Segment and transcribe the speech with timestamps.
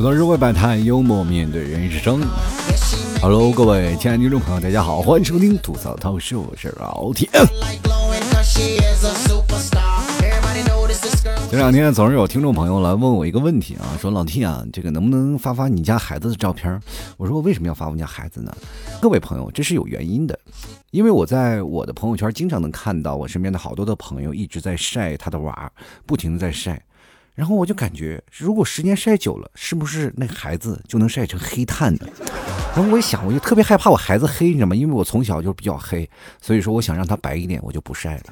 [0.00, 2.22] 吐槽日会百态，幽默面对人生。
[3.20, 7.28] Hello，各位亲爱的听众朋友，大家好，欢迎收听吐槽涛秀，我是老铁。
[11.50, 16.80] 这两天总是有听众朋友来问我一个问题啊，说老 T 啊，这个能不能发发你家孩子的照片？
[17.18, 18.50] 我说我为什么要发我家孩子呢？
[19.02, 20.38] 各位朋友，这是有原因的，
[20.92, 25.70] 因为我在我的朋友圈经常能看到我身边的好多的朋友一直在晒他的娃，
[26.06, 26.82] 不停的在晒，
[27.34, 32.06] 然后我就感觉，如果时间晒久了，是不是那孩子就能晒成黑炭呢？
[32.76, 34.76] 然后我一想，我就特别害怕我孩子黑，你知道吗？
[34.76, 36.08] 因为我从小就比较黑，
[36.40, 38.24] 所以说我想让他白一点，我就不晒了。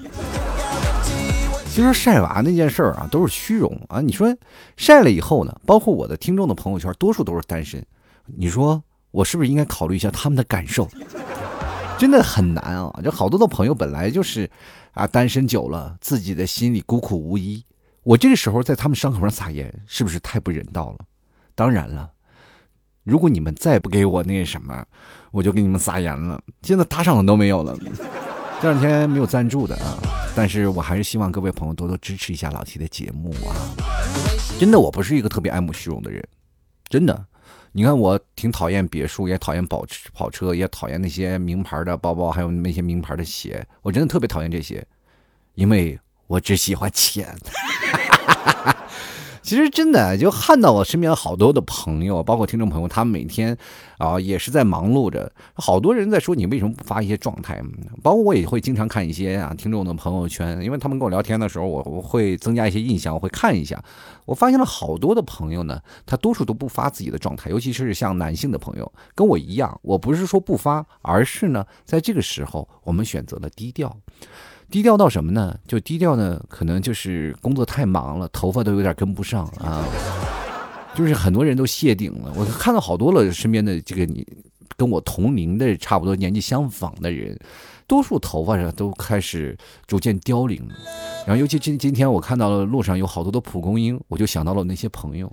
[1.71, 4.01] 其实晒娃那件事儿啊，都是虚荣啊。
[4.01, 4.37] 你说
[4.77, 7.85] 晒了以后呢，包括我的听众的朋友圈，多数都是单身。
[8.27, 10.89] 你说我是不是应该考虑一下他们的感受？
[11.99, 13.01] 真的很难啊！
[13.03, 14.49] 就好多的朋友本来就是
[14.93, 17.65] 啊，单身久了，自己的心里孤苦无依。
[18.09, 21.05] 我这个时候在他们伤口上撒盐，是不是太不人道了？
[21.55, 22.11] 当然了，
[23.05, 24.83] 如果你们再不给我那什么，
[25.31, 26.41] 我就给你们撒盐了。
[26.63, 27.77] 现在打赏的都没有了。
[28.63, 29.99] 这两天没有赞助的啊，
[30.35, 33.53] 但是我还是希望各位朋友多多支持一下老 T 的节目啊！
[34.59, 36.27] 真的，我不是一个特别爱慕虚荣的人，
[36.89, 37.27] 真的。
[37.73, 39.85] 你看，我挺讨厌别墅，也讨厌跑
[40.15, 43.63] 跑车，也讨厌那些名牌的包包，还有那些名牌的鞋。
[43.83, 44.83] 我真的特别讨厌这些，
[45.57, 47.37] 因为我只喜欢钱。
[49.41, 53.57] 其实真的就看到我身边好多的朋友，包括听众朋友，他们每天
[53.97, 55.33] 啊也是在忙碌着。
[55.55, 57.59] 好多人在说你为什么不发一些状态？
[58.03, 63.83] 包括我也会经常看一些啊听众的朋友圈，因为他们跟我聊天的时候，我我会增加一些印象，我会看一下。
[64.27, 73.97] 我发现了好多的朋友呢，他多数都不发自己的状态，尤其是像男性的朋友，跟我一样，我不是说不发，而是呢在这个时候我们选择了低调。
[74.71, 75.57] 低调到什么呢？
[75.67, 79.85] 就低调呢，可能就是工作太忙了，头发都有点跟不上啊。
[80.95, 84.27] 就是很多人都谢顶了，我看到好多了，身边的这个你
[84.77, 87.39] 跟我同龄的差不多年纪相仿的人，
[87.87, 89.57] 多数头发上都开始
[89.87, 90.61] 逐渐凋零。
[91.27, 95.31] 然后尤其今今天我看到了路上有好多的蒲公英，我就想到了那些朋友，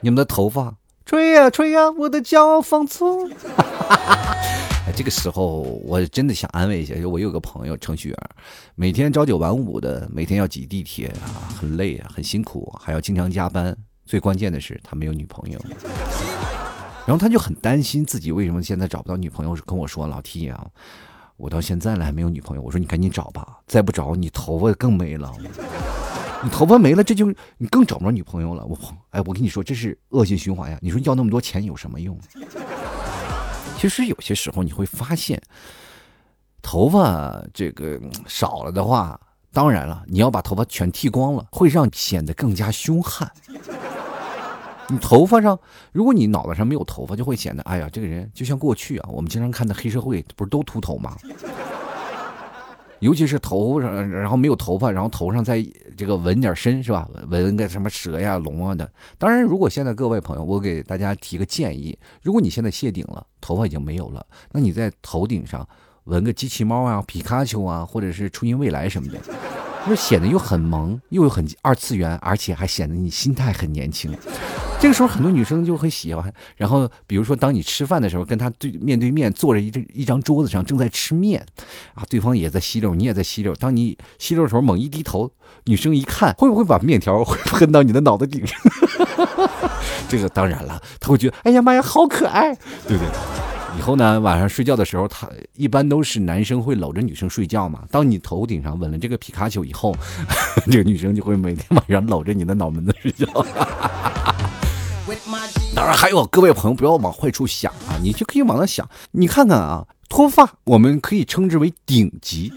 [0.00, 0.74] 你们的头发
[1.06, 3.30] 吹呀吹呀，我的骄傲放纵。
[4.94, 8.18] 这个时候，我真的想安慰一下，就我有个朋友程序员，
[8.74, 13.76] 每天朝九晚五的，每天要挤地铁啊，很累啊，很辛苦，还要经常加班。
[14.04, 15.58] 最关键的是，他没有女朋友，
[17.06, 20.66] 然后他就很担心自己为什么现在找不到女朋友，跟我说：“老 T 啊，
[21.36, 25.32] 我到现在了还没有女朋友。”我说：“你赶紧找吧，再不找你头发更没了，
[26.42, 28.76] 你头发没了，这就你更找不着女朋友了。”我
[29.10, 30.78] 哎，我跟你说，这是恶性循环呀！
[30.82, 32.18] 你说要那么多钱有什么用？
[33.80, 35.40] 其实有些时候你会发现，
[36.60, 39.18] 头发这个少了的话，
[39.54, 43.32] 当然了，你要把头发全剃光了，会让显得更加凶悍。
[44.88, 45.58] 你头发上，
[45.92, 51.16] 如果你脑袋上没有头发，就会显得，哎呀，这个人就像过去啊，我们经常看的黑社会，不是都秃头吗？
[53.00, 55.62] 尤其是头上，然后没有头发，然后头上再
[55.96, 57.08] 这个纹点身，是吧？
[57.28, 58.90] 纹个什么蛇呀、龙啊的。
[59.18, 65.66] 当然，如果现在各位朋友，我给大家提个建议：如果你现在谢顶了，头发已经没有了，那你在头顶上
[66.04, 69.18] 纹个机器猫啊、皮卡丘啊，或者是初音未来什么的，
[69.88, 74.16] 就显得又很萌，又很二次元，而且还显得你心态很年轻。
[74.78, 76.32] 这个时候，很多女生就会喜欢。
[76.56, 81.44] 然后，比如说，当你吃饭的时候，跟他对面对面坐着一张一张桌子上，正在吃面，
[81.94, 83.54] 啊，对方也在吸溜，你也在吸溜。
[83.54, 85.30] 当你吸溜的时候，猛一低头，
[85.64, 88.58] 女生一看，会不会把面条 喷到你的脑袋顶上？
[90.08, 92.54] 这个当然了，他会觉得，哎呀妈呀，好可爱，
[92.86, 93.49] 对不对？
[93.78, 97.84] 以后呢，晚上睡觉的时候，他一般都是男生会搂着女生睡觉嘛。
[97.90, 99.96] 当你头顶上纹了这个皮卡丘以后，
[100.70, 103.26] 这个女生就会每天晚上搂着你的脑门子睡觉。
[105.74, 108.88] 当然，还有各位朋友，不要往坏处想啊，你就可以往那想。
[109.12, 112.52] 你看看啊，脱发我们可以称之为顶级。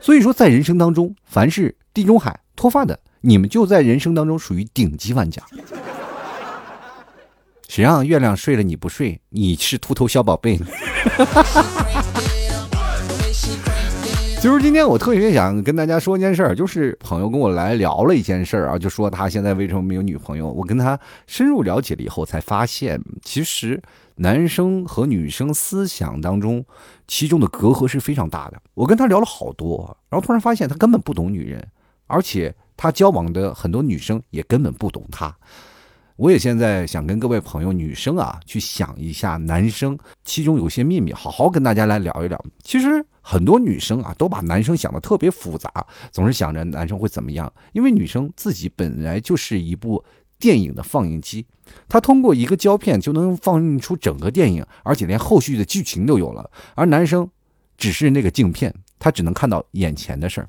[0.00, 5.42] 所以说，在人生当中，凡是地中海脱发的，你们就在人生当中属于顶级玩家。
[7.68, 9.20] 谁让月亮睡了你不睡？
[9.30, 10.58] 你是秃头小宝贝。
[14.40, 20.50] 就是今天我特别想跟大家说一件事儿，就是朋友跟我来聊了一件事儿啊，就说他现在为什么没有女朋友。
[20.50, 23.82] 我跟他深入了解了以后，才发现其实
[24.16, 26.62] 男生和女生思想当中
[27.08, 28.60] 其中的隔阂是非常大的。
[28.74, 31.66] 我跟他聊了好多，然后突然发现他根本不懂女人，
[32.06, 35.34] 而且他交往的很多女生也根本不懂他。
[36.16, 42.40] 我也现在想跟各位朋友女生啊，去想一下男生其中有些秘密，好好跟大家来聊一聊。
[42.62, 45.68] 其实很多女生啊，都把男生想的特别复杂，
[46.12, 47.52] 总是想着男生会怎么样。
[47.72, 50.04] 因为女生自己本来就是一部
[50.38, 51.44] 电影的放映机，
[51.88, 56.48] 它通过一个胶片就能放映出整个电影，而且连后续的剧情都有了。
[56.76, 57.28] 而男生
[57.76, 60.48] 只是那个镜片，他只能看到眼前的事儿。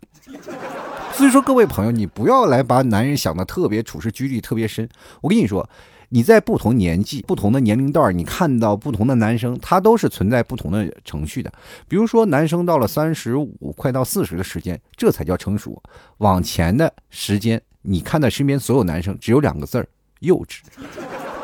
[1.18, 4.88] 所以说，各位朋友，你不要来把男人想的特别处事拘礼特别深。
[5.22, 5.68] 我跟你说，
[6.10, 11.50] 你在不同年纪、不同的年龄段，你看到不同的男生，他都是存在不同的程序的。
[11.88, 15.82] 比如说，男生到了三十五、快到四十的时间，这才叫成熟。
[16.18, 19.88] 往前的时间，你看到身边所有男生，只有两个字儿：
[20.20, 20.60] 幼稚。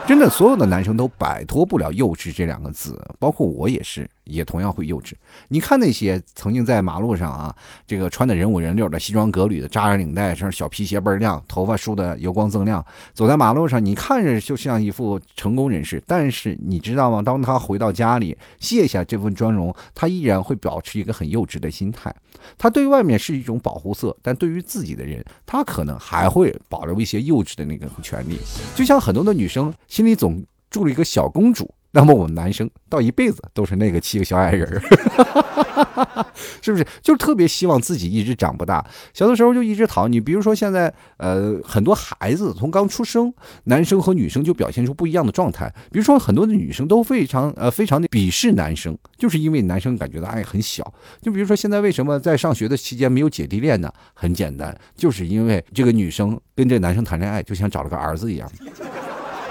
[0.06, 4.10] 真的，所有的男生都摆脱不了幼稚这两个字，包括我也是。
[4.24, 5.14] 也同样会幼稚。
[5.48, 16.02] 你看那些曾经在马路上啊，这个穿的人五人六的西装革履的，扎着领带，身上小皮鞋倍儿亮，头发梳的油光锃亮，走在马路上，你看着就像一副成功人士。
[16.06, 17.22] 但是你知道吗？
[17.22, 22.14] 当他回到家里卸下这份妆容，他依然会保持一个很幼稚的心态。
[22.58, 28.40] 他对外面是一种保护色，但对于自己的人，他可能还会保留一些幼稚的那个权利。
[28.76, 31.74] 就像很多的女生心里总住了一个小公主。
[31.92, 36.26] 那么我们男生到一辈子都是那个七个小矮人儿，
[36.62, 36.86] 是不是？
[37.02, 40.08] 就是特别希望自己一直长不大，小的时候就一直逃。
[40.08, 43.34] 你比如说现在，呃，很多孩子从刚出生，
[43.66, 45.70] 男生和女生就表现出不一样的状态。
[45.92, 50.94] 比如说很多的女生都非常呃非常的鄙视男生，就是因为男生感觉到爱很小。
[51.22, 53.92] 就比如说现在为什么在上学的期间没有姐弟恋呢？
[54.14, 58.50] 很简单，就是因为这个女生跟这男生谈恋爱就像找了个儿子一样。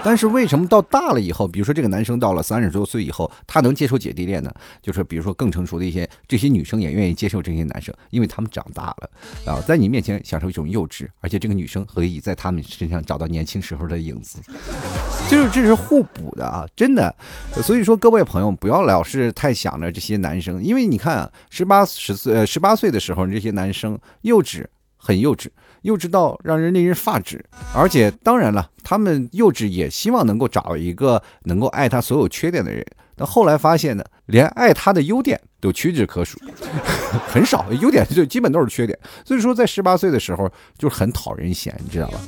[0.02, 4.52] 但是为什么到大了以后，比如说这个男生到了三十多岁以后，他能接受姐弟恋呢？
[4.82, 9.10] 就是比如说更成熟的一些这些女生也愿意接受这些男生，因为他们长大了
[9.44, 14.38] 啊，在你面前享受一种幼稚，而且这个女生可以在他们身上找到年轻时候的影子，
[15.28, 17.14] 就是这是互补的啊，真的。
[17.62, 24.64] 所以说各位朋友不要老是太想着这些男生，因为你看啊，十八十岁呃十八岁的时候这些男生幼稚，
[24.96, 25.48] 很幼稚。
[25.82, 27.44] 幼稚到让人令人发指，
[27.74, 32.84] 而且当然了，他们幼稚也希望能够找一个能够爱他所有缺点的人。
[33.16, 36.38] 那后来发现呢，连爱他的优点都屈指可数，
[37.28, 38.98] 很少，优点就基本都是缺点。
[39.24, 42.18] 所以说，在十八岁的时候就很讨人嫌，你知道吧？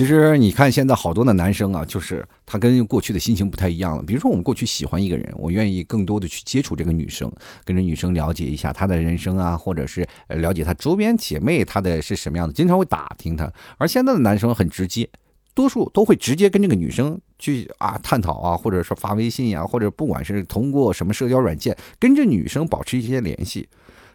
[0.00, 4.02] 其实你看，现在好多的男生啊，就是他跟过去的心情不太一样了。
[4.02, 7.30] 比如说，我们过去喜欢一个人，我愿意更多的去接触这个女生，
[7.66, 13.52] 跟着女生了解一下她的人生啊，或者是了解她周边姐妹她的是什么样的，经常会打听她。
[13.76, 15.06] 而现在的男生很直接，
[15.52, 23.68] 多数都会直接跟这个女生去啊探讨啊，或者说发微信呀，或者不管是通过什么社交软件跟这女生保持一些联系。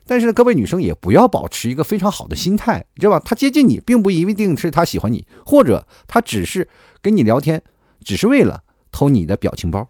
[0.08, 3.22] 但是各位女生也不要保持一个非常好的心态，知道吧？
[3.26, 6.68] 他接近你，并不一定是他喜欢你，或者他只是
[7.02, 7.62] 跟你聊天，
[8.04, 8.62] 只是为了
[8.92, 9.88] 偷你的表情包。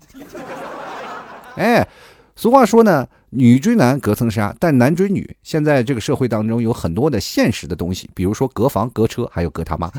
[1.57, 1.87] 哎，
[2.35, 9.91] 俗话说呢，女追男隔层纱，但男追女，现在这个社会当中有很多的现实的东西，比如说隔房、隔车，还有隔他妈。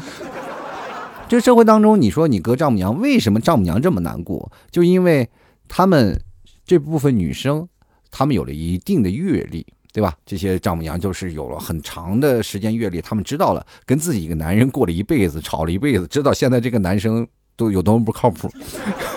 [1.28, 4.50] 这社会当中，你说你隔丈母娘，为什么丈母娘这么难过？
[4.70, 5.28] 就因为
[5.66, 6.18] 他们
[6.64, 7.68] 这部分女生，
[8.10, 9.66] 她们有了一定的阅历。
[9.96, 10.12] 对吧？
[10.26, 17.26] 这些丈母娘就是有了很长的时间阅历，他们知道了跟自己一个男人过了一辈子，吵了一辈子，知道现在这个男生
[17.56, 18.46] 都有多么不靠谱，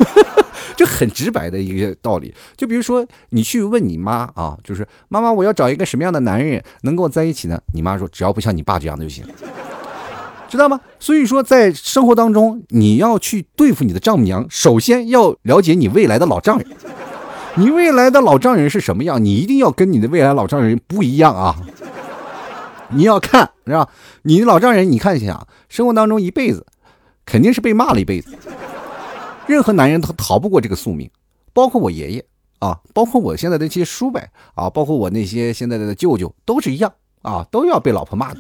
[0.78, 2.34] 就很直白的一个道理。
[2.56, 7.62] 就比如说，你去问你妈啊，就是妈妈，我要找一个什么样的男人能跟我在一起呢？
[7.74, 9.26] 你妈说，只要不像你爸这样的就行，
[10.48, 10.80] 知道吗？
[10.98, 16.66] 所以说，在生活当中，你要去对付你的丈母娘，首先要了解你未来的老丈人。
[17.56, 19.24] 你未来的老丈人是什么样？
[19.24, 21.56] 你一定要跟你的未来老丈人不一样啊！
[22.90, 23.88] 你要看是吧？
[24.24, 26.66] 你的老丈人，你看一下，生活当中一辈子
[27.26, 28.38] 肯定是被骂了一辈子。
[29.46, 31.10] 任何男人都逃不过这个宿命，
[31.54, 32.26] 包括我爷爷
[32.60, 34.22] 啊，包括我现在的这些叔辈
[34.56, 36.92] 啊，包括我那些现在的舅舅都是一样
[37.24, 38.40] 啊，都要被老婆骂的。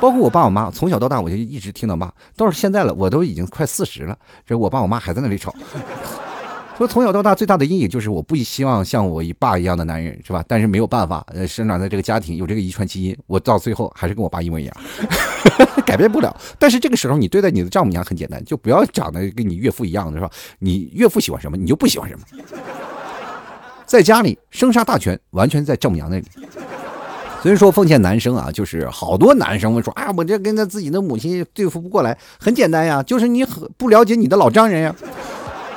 [0.00, 5.54] 包括我爸我妈，从小到大我就一直听到骂，到现在了，我都已经快四十了，这我爸我妈还在那里吵。
[6.80, 10.42] 说从小到大最大的阴影就是我不希望像我一爸一样的男人，是吧？
[10.48, 14.74] 但是没有办法，呃，生长在这个家庭有这个遗传基因，我到最后还是跟我爸一模一样，
[15.84, 16.34] 改变不了。
[16.58, 20.30] 但是这个时候你对待你的丈母娘很简单，就不要长得跟你岳父一样的，是吧？
[20.58, 22.24] 你岳父喜欢什么，你就不喜欢什么。
[23.84, 26.24] 在家里生杀大权完全在丈母娘那里。
[27.42, 34.96] 所以说，奉劝男生啊，就是好多男生会说啊，我这跟他自己的母亲对付不过来，很简单呀，就是你很不了解你的老丈人呀。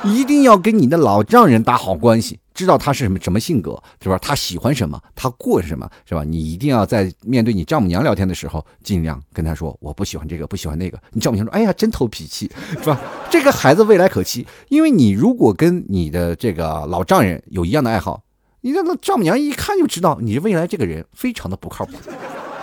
[0.04, 4.18] 一定要跟你的老丈人打好关系，知道他是什么什么性格，是吧？
[4.18, 6.22] 他喜欢什么，他过什么，是吧？
[6.22, 10.98] 你一定要在面对你丈母娘聊天的时候，尽量跟他说我不喜欢这个，不喜欢那个。
[11.10, 13.00] 你丈母娘说，哎呀，真投脾气， 是吧？
[13.30, 18.22] 这个孩子未来可期，因为你如果跟你的这个老丈人有一样的爱好，
[18.60, 21.92] 你的丈母娘一看就知道你未来这个人非常的不靠谱，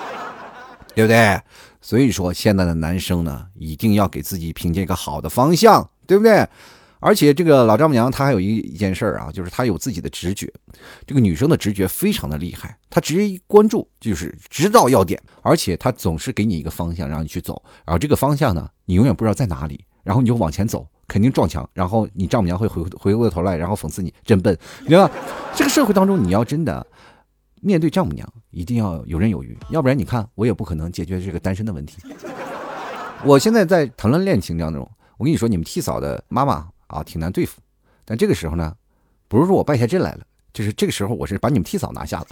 [0.93, 1.39] 对不对？
[1.81, 6.47] 所以说，现在的男生呢，一定要给自己凭借一个好的方向，对不对？
[7.01, 10.51] 而且这个老丈母娘她还有一一件事儿啊，就是她有自己的直觉。
[11.05, 24.55] 这个女生的直觉非常的厉害，她直接一关注就是知道要点，而且她总是给你一个方向让你去走，然后这个方向呢，你永远不知道在哪里，然后你就往前走，肯定撞墙，然后你丈母娘会回回过头来，然后讽刺你真笨，
[24.87, 25.09] 对吧？
[25.55, 26.85] 这个社会当中，你要真的
[27.61, 31.97] 面对丈母娘，一定要游刃有余，要不然你看我也不可能解决这个单身的问题。
[33.25, 36.67] 我现在在谈论恋情当中，我跟你说，你们替嫂的妈妈。
[36.91, 37.59] 啊，挺难对付，
[38.05, 38.75] 但这个时候呢，
[39.27, 42.27] 不是说我败下阵来了，就是这个时候我是把你们替嫂拿下了，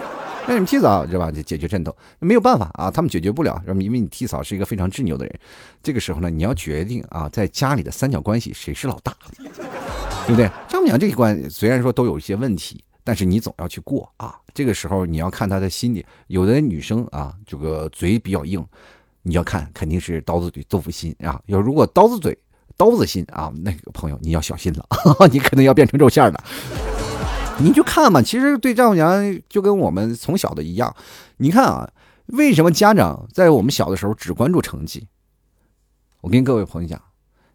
[0.46, 1.30] 那你们替嫂知道吧？
[1.30, 5.40] 就解决战斗，没有办法啊，他们解决不了，因为你替嫂是一个非常执拗的人。
[5.82, 9.16] 这个时候呢，你要决定啊，在家里的三角关系谁是老大，
[10.26, 10.50] 对不对？
[10.68, 14.34] 丈母娘这一关虽然说都有一些问题，但是你总要去过啊。
[14.52, 18.62] 这个时候你要看她的心理，有的女生啊，这个嘴比较硬，
[19.22, 21.40] 你要看肯定是刀子嘴豆腐心啊。
[21.46, 22.36] 要如果刀子嘴。
[22.76, 24.86] 刀子心啊，那个朋友你要小心了，
[25.30, 26.44] 你可能要变成肉馅了。
[27.58, 30.94] 你就看嘛，其实对丈母娘就跟我们从小的一样。
[31.36, 31.88] 你看啊，
[32.26, 35.06] 为什么家长在我们小的时候只关注成绩？
[36.22, 37.00] 我跟各位朋友讲，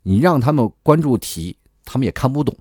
[0.04, 2.56] 你让他们关注题，他们也看不懂。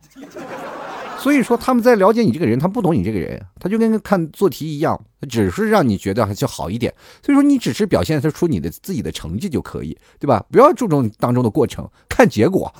[1.26, 4.96] 所以说他们在了解你这个人，他不懂你这个人，他就跟看做题一样，
[5.28, 6.94] 只是让你觉得就好一点。
[7.20, 10.46] 所以说你只是表现出你的自己的成绩就可以，对吧？
[10.52, 12.72] 不要注重当中的过程，看结果。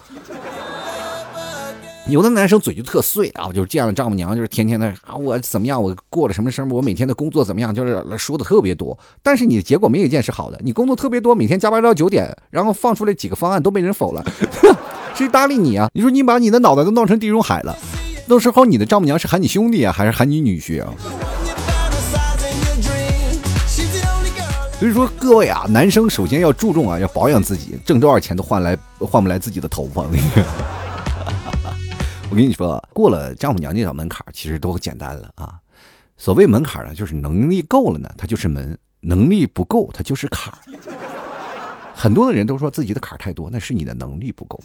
[2.09, 8.97] 有的男生嘴就特碎啊，就是这样的丈母娘，就是天天的啊，我怎么样，我过了什么生活，我每天的工作怎么样，就是说的特别多。
[9.25, 14.25] 但是你的结果没有一件是好的，你工作特别多，每天加班到九点，然后放出来几个方案都被人否了，
[15.17, 15.91] 谁搭理你啊？
[15.95, 17.77] 你说你把你的脑袋都弄成地中海了。
[18.29, 20.93] 到时候你的丈母娘是喊你兄弟啊，还是喊你女婿啊？
[24.79, 30.03] 所以说各位啊，男生首先要注重啊，要保养自己，挣多少钱都换来换不来自己的头发。
[32.29, 35.55] 我跟你说，过了丈母娘那道门槛，其实都简单了啊。
[36.19, 40.53] 所谓门槛呢，就是能力够了呢，它就是门；能力不够，它就是坎。
[41.95, 44.61] 很多的人都说自己的坎太多，那是你的能力不够。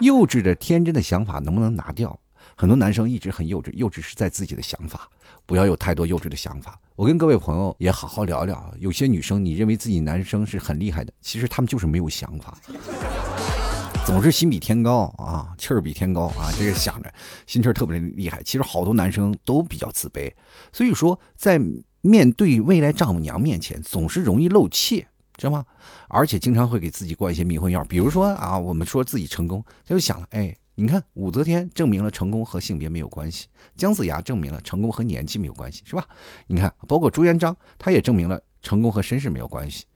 [0.00, 2.18] 幼稚的天真的想法能不能拿掉？
[2.56, 5.08] 很多男生一直很幼稚，幼稚是在自己的想法，
[5.46, 6.78] 不要有太多幼稚的想法。
[6.96, 8.74] 我跟各位朋友也好好聊聊。
[8.78, 12.58] 有些女生，你认为自己男生是很厉害的，其实他们就是没有想法，
[14.04, 17.12] 总是心比天高啊，气儿比天高啊，这个想着
[17.46, 18.42] 心气儿特别厉害。
[18.42, 20.30] 其实好多男生都比较自卑，
[20.72, 21.60] 所以说在
[22.02, 25.06] 面对未来丈母娘面前，总是容易露怯。
[25.38, 25.64] 知道吗？
[26.14, 36.06] 而且经常会给自己灌一些迷魂药，比如说啊，我们说自己成功，他就想了，哎，你看武则天证明了成功和性别没有关系，姜子牙证明了成功和年纪没有关系，是吧？
[36.46, 39.86] 你看，包括朱元璋，他也证明了成功和身世没有关系，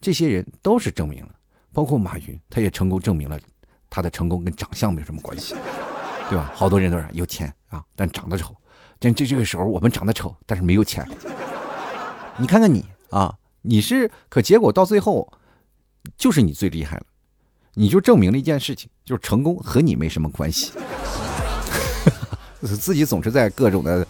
[0.00, 1.34] 这些人都是证明了。
[1.72, 3.36] 包括马云，他也成功证明了
[3.90, 5.56] 他的成功跟长相没有什么关系，
[6.30, 6.52] 对吧？
[6.54, 8.54] 好多人都是有钱啊，但长得丑。
[9.00, 11.04] 但这这个时候，我们长得丑，但是没有钱。
[12.36, 13.36] 你看看你啊。
[13.66, 15.26] 你是，可结果到最后，
[16.16, 17.06] 就是你最厉害了，
[17.74, 20.72] 你就证明了一件事情，就是成功和你没什么关系。
[22.60, 24.06] 自己总是在各种的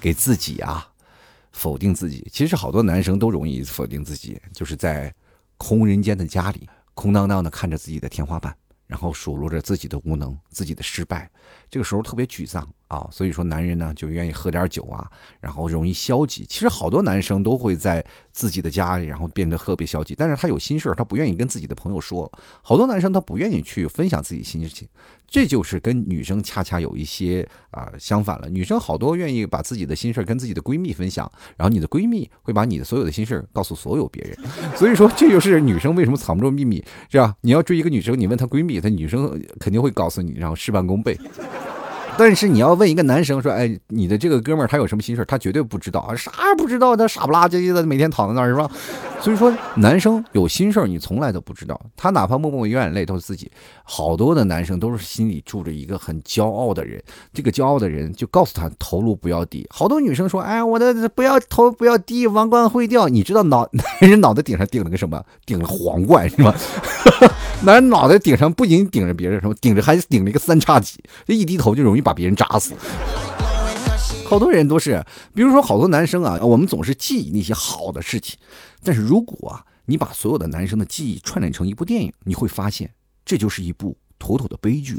[0.00, 0.88] 给自己啊
[1.52, 2.26] 否定自己。
[2.32, 5.14] 其实好多男生都容易否定自己，就是在
[5.58, 11.30] 空人间的家里，空荡荡的看着自己的天花板，然后数落着自己的无能、自己的失败，
[11.72, 12.64] 这个时候特别沮丧。
[12.92, 15.10] 啊，所以说男人呢就愿意喝点酒啊，
[15.40, 16.44] 然后容易消极。
[16.44, 20.14] 其实好多男生都会在自己的家里，然后变得特别消极。
[20.14, 22.30] 但是他有心事他不愿意跟自己的朋友说。
[22.60, 24.86] 好多男生他不愿意去分享自己心事情，
[25.26, 28.50] 这就是跟女生恰恰有一些啊相反了。
[28.50, 34.36] 女生好多愿意把自己的心事跟自己的闺蜜分享，然后你的闺蜜会把你的所有的心事告诉所有别人。
[34.76, 37.34] 所以说这就是女生为什么藏不住秘密，是吧？
[37.40, 41.18] 你要追一个女生，你问她闺蜜，她女生肯定会告诉你，然后事半功倍。
[42.18, 48.70] 但是你要问一个男生说，哎，你的这个哥们儿他有什么心事他绝对不知道啊，啥也不知道，他傻不拉几的每天躺在那儿是吧？
[49.22, 53.50] 所以说，男生有心事你从来都不知道，他哪怕默默流眼泪都是自己。
[53.84, 57.00] 好多的男生都是心里住着一个很骄傲的人，
[57.32, 59.66] 这个骄傲的人就告诉他头颅不要低。
[59.70, 63.08] 好多女生说，哎，我的不要头不要低，王冠会掉。
[63.08, 65.22] 你知道脑男 人脑袋顶上顶了个什么？
[65.46, 66.54] 顶了皇冠是吧？
[67.62, 72.74] 男人脑袋顶上不仅顶着别人什么，顶着还顶了一个三叉戟，这一低头就容易把别人扎死。
[74.28, 75.04] 好多人都是，
[75.34, 78.36] 比如说好多男生啊，我们总是记忆那些好的事情，
[78.82, 82.90] 但是如果啊，你把所有的男生的记忆串联成一部电影，你会发现
[83.24, 84.98] 这就是一部妥妥的悲剧。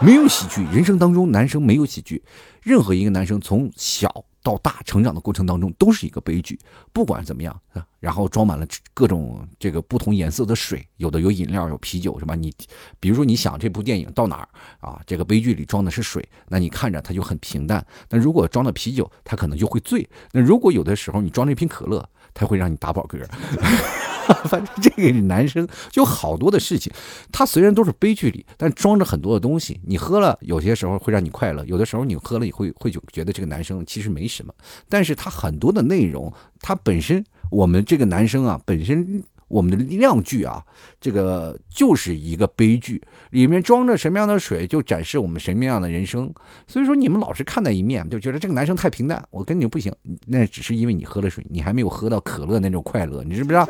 [0.00, 2.22] 没有喜剧，人生当中男生没有喜剧，
[2.62, 6.58] 任何一个男生从小到大成长的过程当中都是一个悲剧。
[6.92, 7.60] 不管怎么样，
[7.98, 12.34] 然后装满了各种这个不同颜色的水，有的有饮料，有啤酒，是吧？
[12.34, 12.52] 你
[12.98, 14.48] 比如说你想这部电影到哪儿
[14.80, 15.00] 啊？
[15.06, 17.84] 这个悲剧里装的是水，那你看着它就很平淡。
[18.08, 20.08] 那如果装了啤酒，它可能就会醉。
[20.32, 23.24] 那如果有的时候你装了一瓶可乐，它会让你打饱嗝。
[24.48, 26.92] 反正这个男生就好多的事情，
[27.32, 29.80] 他虽然都是悲剧里，但装着很多的东西。
[29.84, 34.54] 你喝了，有些时候会让你快乐；有的时候你喝了也会会就觉得这个男生其实没什么。
[34.88, 40.64] 但是他很多的内容，他本身我们这个男生啊，本身我们的量剧啊，
[41.00, 46.32] 这个就是一个悲剧，里面装着什么样的水，就展示我们什么样的人生。
[46.68, 49.20] 所以说，你们老是看那一面，就觉得这个男生太平淡。
[49.30, 49.92] 我跟你不行，
[50.26, 53.68] 那只是因为你喝了水，你还没有喝到可乐那种快乐，你知不知道？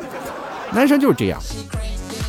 [0.73, 1.39] 男生就是这样，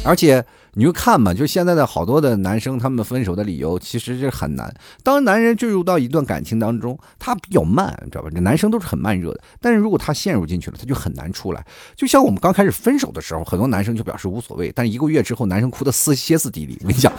[0.04, 0.44] 而且
[0.74, 4.74] 你就看嘛，就现在的好多的男生，他们分手的理由其实是很难。
[5.04, 8.28] 当男人坠入到一段感情当中，他比较慢，你知道吧？
[8.34, 11.64] 这男生都是很慢热的，但是如果他陷入进去了，他就很难出来。
[11.94, 16.76] 就像我们刚开始分手的时候，很多男生就表示无所谓，但一个月之后，男生哭得撕歇斯底里。
[16.82, 17.12] 我跟你讲。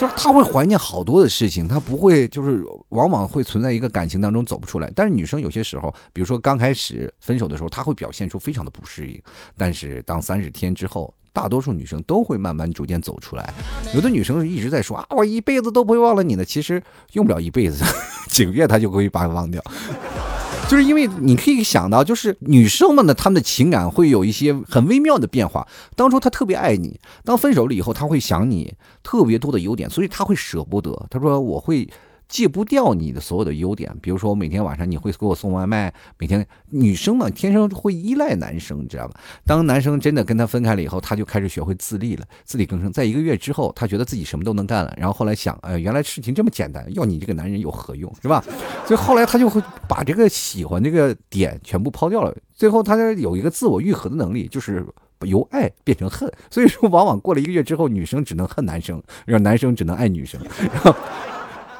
[0.00, 4.90] 就是他会怀念好多的事情，他不会就是往往会存在一个感情当中走不出来。
[4.96, 9.22] 但是女生有些时候，比如说刚开始分手的时候，她会表现出非常的不适应。
[9.58, 13.52] 但是当三十天之后，大多数女生都会慢慢逐渐走出来。
[13.94, 17.84] 有的女生一直在说啊，我一辈子都不会忘了你的，其实用不了一辈子，
[18.30, 19.62] 几个月她就可以把你忘掉。
[20.70, 25.66] 就是因为你可以想到，就是女生们呢，她们的情感会有一些很微妙的变化。
[25.96, 28.72] 当初她特别爱你，当分手了以后，她会想你
[29.02, 31.06] 特别多的优点，所以她会舍不得。
[31.10, 31.90] 她说我会。
[32.30, 39.20] 戒不掉你的所有的优点，比如说我每天晚上你会给我送外卖，每天女生嘛天生会依赖男生，你知道吧？
[39.44, 42.92] 当男生真的跟她分开了以后，她就开始学会自立了，自力更生。
[42.92, 48.42] 在一个月之后，她觉得自己什么都能干了，然后后来想，哎，原来事情这么简单，要你这个男人有何用，是吧？
[48.86, 54.86] 所以后来她就会把这个喜欢这个点全部抛掉了，最后她有一个自我愈合的能力，就是
[55.26, 56.32] 由爱变成恨。
[56.48, 60.40] 所以说，往往过了一个月之后，女生只能恨男生，让男生只能爱女生。
[60.72, 60.94] 然 后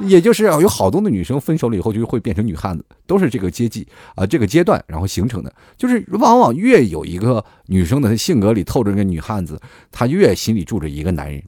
[0.00, 5.52] 也就是啊，有好多的女生分手了以后就会变成女汉子，都是这个阶级啊，这个阶段然后形成的。
[5.76, 9.60] 就是往往越有一个女生的性格里透着个女汉子，
[9.92, 11.42] 她越心里住着一个男人。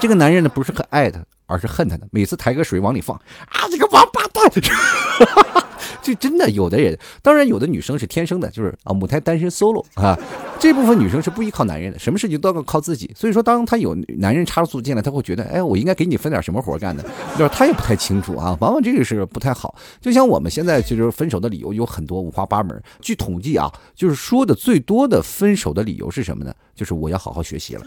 [0.00, 2.06] 这个男人呢，不是很爱她，而是恨她的。
[2.10, 4.50] 每次抬个水往里放，啊，这个王八蛋！
[6.00, 10.18] 就真的有的人，当然有的女生是天生的，就是啊母胎单身 solo 啊，
[10.58, 13.10] 这部分女生是不依靠男人的，什么事情都要靠自己。
[13.14, 17.02] 所以说，当她有男人插入进来，她会觉得，哎，我应该给你分点什么活干的，
[17.36, 18.56] 就是她也不太清楚啊。
[18.60, 19.74] 往往这个是不太好。
[20.00, 22.82] 就像我们现在其实分手的理由有很多五花八门。
[23.00, 26.54] 据统计啊，就是说的最多的分手的理由是什么呢？
[26.74, 27.84] 就是我要好好学习了。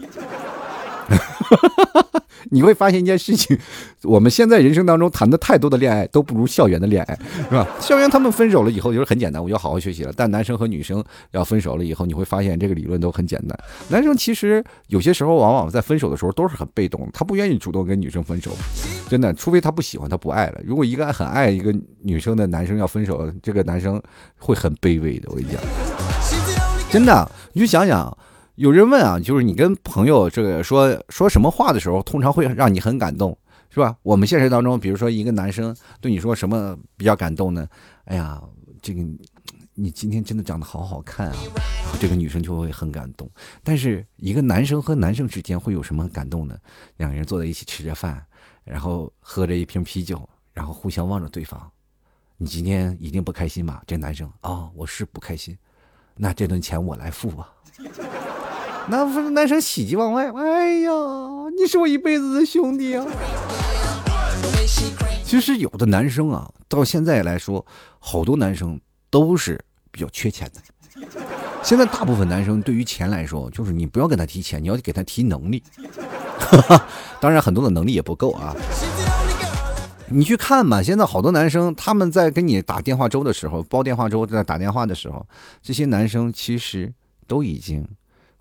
[2.50, 3.56] 你会发现一件事情，
[4.02, 7.66] 我们现在人生当中谈的太多的恋爱都不如校园的恋爱，是吧？
[7.80, 10.12] 校园他们分手了以后就是很简单，我就好好学习了。
[10.14, 13.58] 但男生和女生要分手了以后，你会发现这个理论都很简单。
[13.88, 18.50] 男生其实有些时候往往在分手的时候都是很被动，他不愿意主动跟女生分手，
[19.08, 20.60] 真的，除非他不喜欢，他不爱了。
[20.64, 24.02] 如果一个很爱一个女生的男生要分手，这个男生
[24.38, 25.28] 会很卑微的。
[25.30, 25.60] 我跟你讲，
[26.90, 28.14] 真的，你就想想。
[28.56, 33.36] 有人问啊，就是你跟朋友这个说说什么话的时候，通常会让你很感动，
[33.70, 33.96] 是吧？
[34.02, 37.66] 我们现实当中，比如说一个男生对你说什么比较感动呢？
[38.04, 38.40] 哎呀，
[38.82, 39.02] 这个
[39.74, 41.36] 你今天真的长得好好看啊，
[41.82, 43.28] 然后这个女生就会很感动。
[43.64, 46.54] 但是一个男生和男生之间会有什么感动呢？
[46.98, 48.22] 两个人坐在一起吃着饭，
[48.64, 51.70] 然后喝着一瓶啤酒，然后互相望着对方，
[52.36, 53.82] 你今天一定不开心吧？
[53.86, 55.56] 这男生啊，我是不开心，
[56.16, 57.50] 那这顿钱我来付吧。
[58.88, 60.90] 那不是男生喜极望外，哎呀，
[61.56, 63.06] 你是我一辈子的兄弟啊！
[65.24, 67.64] 其实有的男生啊，到现在来说，
[67.98, 69.58] 好多男生都是
[69.90, 70.60] 比较缺钱的。
[71.62, 75.62] 现在大部分男生对于钱来说，就是你不要跟他提钱，你要给他提能力。
[76.38, 76.86] 哈 哈
[77.20, 78.54] 当然，很多的能力也不够啊。
[80.08, 85.24] 你去看吧，现在好多男生他们在跟你打电话粥的时候，煲电话粥在打电话的时候，
[85.62, 86.92] 这些男生其实
[87.26, 87.86] 都已经。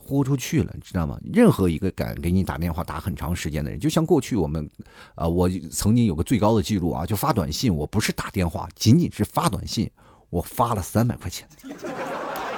[0.04, 1.20] 豁出去了，你知道吗？
[1.32, 4.68] 任何一个敢给你打电话打很长时间的人，就像过去我们，
[5.16, 9.90] 啊，我曾经有个最高的记录啊，就发短信，我不是打电话，仅仅是发短信，
[10.30, 11.48] 我发了三百块钱。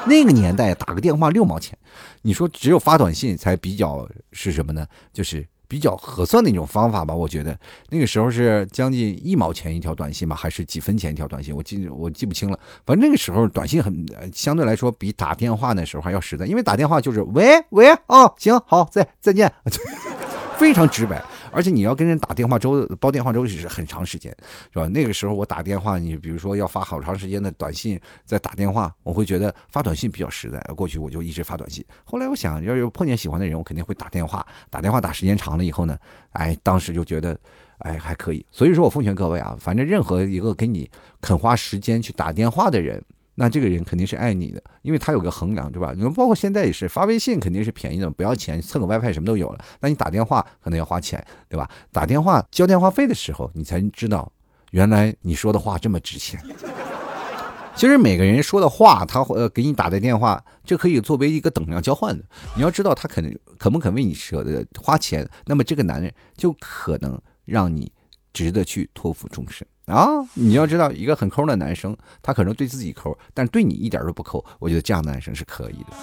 [0.08, 1.77] 那个年代打个电话六毛钱，
[2.21, 4.88] 你说只有发短信才比较是什么呢？
[5.12, 5.45] 就是。
[5.73, 7.57] 比较合算的一种方法吧，我觉得
[7.89, 12.59] 那个时候是将近一毛钱一条短信吧，还是几分钱一条短信，我记我记不清了。
[12.86, 19.51] 反正那个时候短信很相对来说比打电话那时候还要实在，因为打电话就是喂喂哦，行好再再见，
[20.59, 21.19] 非常直白。
[21.54, 24.36] 而且你要跟人打电话粥煲电话粥是很长时间，
[24.74, 24.88] 是吧？
[24.88, 30.60] 那个时候我打电话，你比如说要发好长时间的短信，再打电话，我会觉得发短信比较实在。
[30.76, 34.46] 过去我就一直发短信，后来我想要有碰见喜欢的人，我肯定会打电话。
[34.70, 35.98] 打电话打时间长了以后呢，
[36.32, 37.38] 哎，当时就觉得。
[37.80, 38.46] 哎，还可以。
[38.50, 40.89] 所以说我奉劝各位啊，反正任何一个给你
[41.20, 43.04] 肯花时间去打电话的人，
[43.36, 45.93] 那这个人肯定是爱你的，因为他有个衡量，对吧？
[45.96, 49.63] 你们包括现在也是发微信肯定是便宜的，不要钱，蹭个 WiFi 什么都有了。
[49.80, 51.69] 那你打电话可能要花钱，对吧？
[51.91, 54.32] 打电话交电话费的时候，你才知道
[54.72, 56.39] 原来你说的话这么值钱。
[57.76, 62.24] 其实每个人说的话，他呃给你打的电话，这可以作为一个等量交换的。
[62.56, 67.19] 你要知道他肯肯不肯为你舍得花钱，那么这个男人就可能。
[67.46, 67.91] 让你
[68.32, 70.08] 值得去托付终身啊！
[70.36, 74.43] 你要知道，一个很抠的男生，他可能对自己抠，但对你一点都不抠。
[74.60, 75.93] 我觉得这样的男生是可以的，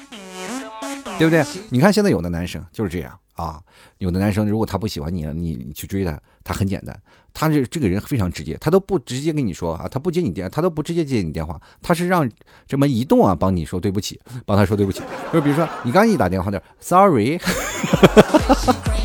[1.19, 1.45] 对不对？
[1.71, 3.59] 你看现在有的男生就是这样啊，
[3.99, 6.95] 有的男生如果他不喜欢你了，你你去追他，他很简单，
[7.33, 12.29] 他这这个人非常直接，他都不直接跟你说啊，他不接你电，他都不直接接你电话，他是让
[12.66, 15.01] 这么移动啊帮你说对不起，帮他说对不起。
[15.33, 17.40] 就比如说你刚一打电话的，sorry。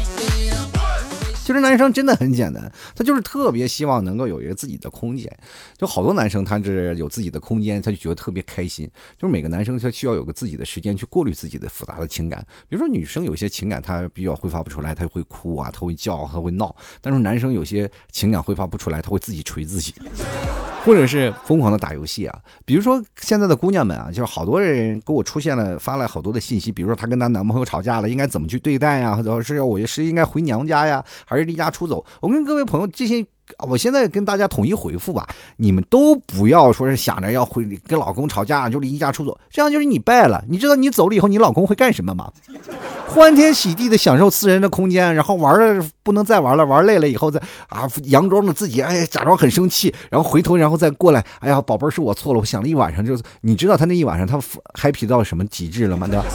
[1.45, 5.31] 其实男生真的很简单，他就是特别希望能够有一个自己的空间。
[5.77, 8.89] 就好多男生，他是有自己的空间，他就觉得特别开心。
[9.15, 12.43] 就是每个男生他需要有个自己的时间去过滤自己的复杂的情感。
[12.67, 16.75] 比如说女生有些情感她比较挥发不出来，她会哭啊，她会叫，她会闹。
[16.99, 19.93] 但是男生有些情感挥发不出来，他会自己锤自己。
[20.83, 29.15] 或者是疯狂的打游戏啊，比如说现在的姑娘们啊，就是好多人给我出现了发了好多的信息，比如说她跟她男朋友吵架了，应该怎么去对待呀？
[29.15, 32.05] 或者是要我是应该回娘家呀，还是离家出走？
[32.21, 33.25] 我跟各位朋友这些。
[33.59, 40.43] 我现在跟大家统一回复吧，你们都不要说是想着要回跟老公吵架就离家出走，这样就是你败了。
[40.49, 42.33] 你知道你走了以后，你老公会干什么吗？
[43.07, 54.39] 欢天喜地的享受私人的空间，然后玩的不能再玩了，玩累了以后再啊佯装着自己哎假装很生气，然后回头然后再过来，哎呀宝贝儿是我错了，我想了一晚上，就是你知道他那一晚上他
[54.73, 56.07] happy 到什么极致了吗？
[56.07, 56.25] 对吧？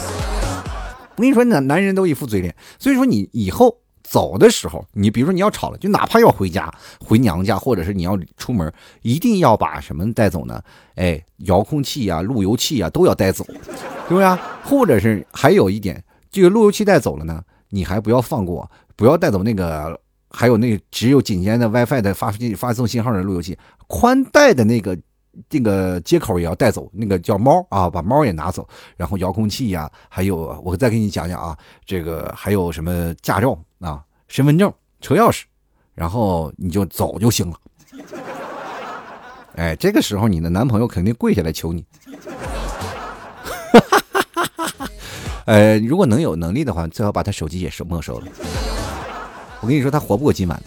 [1.17, 3.79] 我跟你说，男男人都一副嘴脸，所以说你以后。
[4.11, 6.69] 走的时候，你比如说你要吵了，就哪怕要回家、
[6.99, 8.69] 回娘家，或者是你要出门，
[9.03, 10.61] 一定要把什么带走呢？
[10.95, 14.37] 哎，遥控器呀、路由器呀都要带走，对不对啊？
[14.65, 19.97] 或者是还有一点，这个路由器带走了呢，你还不要放过，不要带走那个，
[20.29, 24.97] 还有那只有仅限的 WiFi 的发信发送信号的路由器，宽带的那个
[25.49, 28.67] 这个接口也要带走，那个叫猫啊，把猫也拿走，
[28.97, 33.57] 然后遥控器呀，还有我再给你讲讲啊，这个还有什么驾照。
[33.79, 35.41] 啊，身份证、车钥匙，
[35.95, 37.57] 然后你就走就行了。
[39.55, 41.83] 哎，这个时候你的男朋友肯定跪下来求你。
[45.45, 48.27] 呃，如果能有能力的话，最好把他手机也收没收了。
[49.61, 50.61] 我跟你说，他活不过今晚。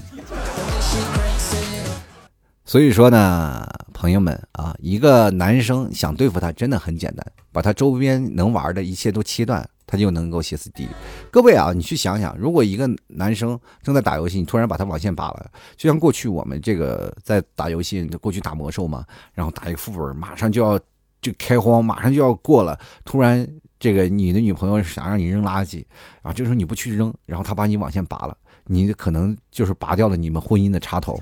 [2.75, 9.65] 所以说呢，朋友们啊，一个男生想对付他真的很简单，把他周边能玩的一切都切断。
[9.87, 10.91] 他就能够歇斯底里。
[11.31, 20.77] 各位啊，你去想想，如果一个男生正在打游戏，你突然把他网线拔了，就像过去我们这个在打游戏，过去打魔兽嘛，然后打一个副本，马上就要
[21.23, 25.85] 就开荒，马上就要过了，突然这个你的女朋友想让你扔垃圾，
[26.23, 31.17] 啊，这时候你不去扔，然后他把你网线拔了，你可能就是拔掉了你们婚姻的插头。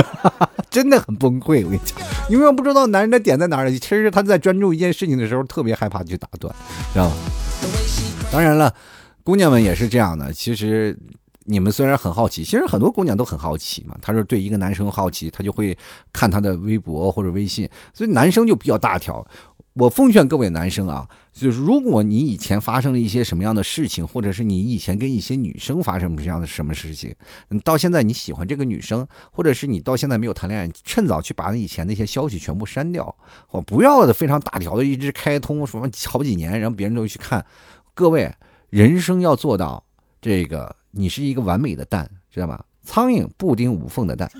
[0.70, 1.98] 真的很崩溃，我跟你讲，
[2.30, 3.78] 永远不知道男人的点在哪里。
[3.78, 6.54] 其实他在专注一件事情的时候，特别害怕去打断，
[6.92, 7.14] 知道吗？
[8.32, 8.74] 当然了，
[9.22, 10.32] 姑娘们也是这样的。
[10.32, 10.98] 其实
[11.44, 13.94] 你们虽然很好奇，其实很多姑娘都很好奇嘛。
[14.00, 15.76] 她说对一个男生好奇，她就会
[16.12, 19.24] 看他的微博或者微信，所以男生就比较大条。
[19.74, 27.14] 我奉劝各位男生啊，就是如果你以前发生了一些什么样的事情，或者是你以前跟一些女生发生这样的什么事情，
[27.48, 33.14] 你到现在你喜欢这个女生，或者是你到现在没有谈恋爱，趁早去把以前那些消息全部删掉，
[33.50, 37.44] 我不要的非常大条的一直开通什么好几年，然后别人都去看。
[37.94, 38.30] 各位，
[38.68, 39.82] 人生要做到
[40.20, 42.62] 这个，你是一个完美的蛋，知道吧？
[42.84, 44.30] 苍蝇不叮无缝的蛋。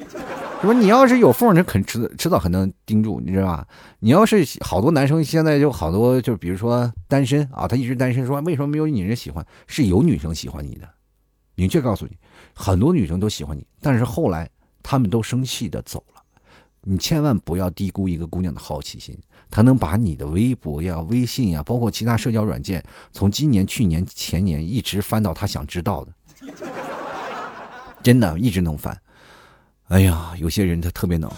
[0.62, 3.66] 说你要是有缝，这肯迟迟早还能盯住，你知道吧？
[3.98, 9.44] 你要是好多男生现在就好多，就比如说单身啊，他一直单身，说为什么没有女人喜欢？
[9.66, 10.88] 是有女生喜欢你的，
[11.56, 12.16] 明确告诉你，
[12.54, 14.48] 很多女生都喜欢你，但是后来
[14.84, 16.22] 他们都生气的走了。
[16.82, 19.18] 你千万不要低估一个姑娘的好奇心，
[19.50, 26.12] 她能把你的微博呀、微信呀，包括其他社交软件，从今年、去年、前年一直翻到她想知道的，
[28.00, 28.96] 真的一直能翻。
[29.92, 31.30] 哎呀，有些人他特别能，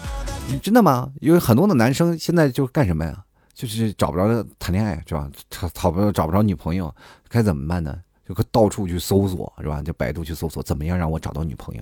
[0.63, 1.11] 真的吗？
[1.19, 3.21] 因为很多的男生现在就干什么呀？
[3.53, 5.29] 就是找不着谈恋爱，是吧？
[5.49, 6.93] 找找不找不着女朋友，
[7.27, 7.93] 该怎么办呢？
[8.25, 9.81] 就到处去搜索，是吧？
[9.81, 11.81] 就百度去搜索，怎么样让我找到女朋友？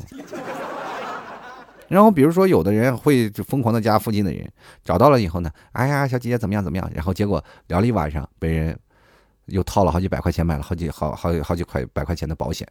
[1.87, 4.51] 然后比如说，有的人会就疯狂的加附近的人，
[4.83, 6.89] 找到了以后呢，哎呀，小姐姐怎么样怎么样？
[6.91, 8.75] 然后结果聊了一晚上，被人
[9.45, 12.67] 又套了好几百块钱，买了好几好好好几块百块钱的保险。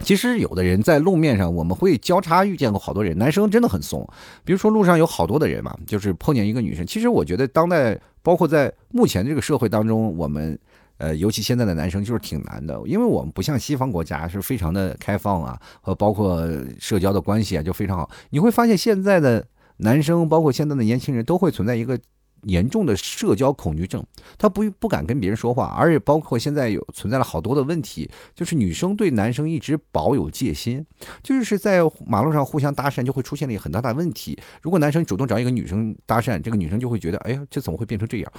[0.00, 4.08] 其实有的人在路面上，我们会交叉遇见过好多人，男生真的很怂。
[4.44, 6.86] 比如说路上有好多的人嘛，就是碰见一个女生。
[6.86, 10.58] 其实我觉得当代，包括在目前这个社会当中，我们。
[10.98, 16.42] 呃，尤其现在的男生就是挺难的，因为我们不像西方国家是非常的开放啊，和包括
[16.80, 18.10] 社交的关系啊就非常好。
[18.30, 22.00] 你会发现现在的男生，包括现在的年轻人都会存在一个
[22.46, 24.04] 严重的社交恐惧症，
[24.38, 30.84] 他不不敢跟别人说话，而且包括现在有存在了好多的问题，就是女生对男生一直保有戒心，
[31.22, 34.38] 就是在马路上互相搭讪就会出现了一很大的问题。
[34.62, 38.32] 如果男生主动找一个女生搭讪，这个女生就会觉得，哎呀，这怎么会变成这样？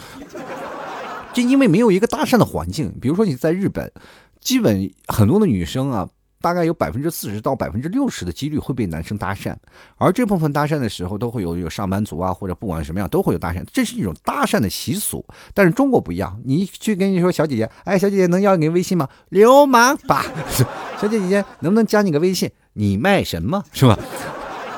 [1.33, 3.91] 就因为没有一个搭讪的环境，比如说你在日本，
[4.39, 6.09] 基本很多的女生啊，
[6.41, 9.55] 大概有百分之四十到百分之六十的几率会被男生搭讪，
[9.97, 15.25] 而这部分搭讪的时候都会有有上班族啊，或者不管什么样都会有搭讪，这是一种搭讪的习俗。
[15.53, 19.07] 但是中国不一样，你去跟你说小姐姐，哎，小姐姐能要你微信吗？
[19.29, 20.25] 流氓吧，
[21.01, 22.49] 小姐姐能不能加你个微信？
[22.73, 23.97] 你卖什么 是吧？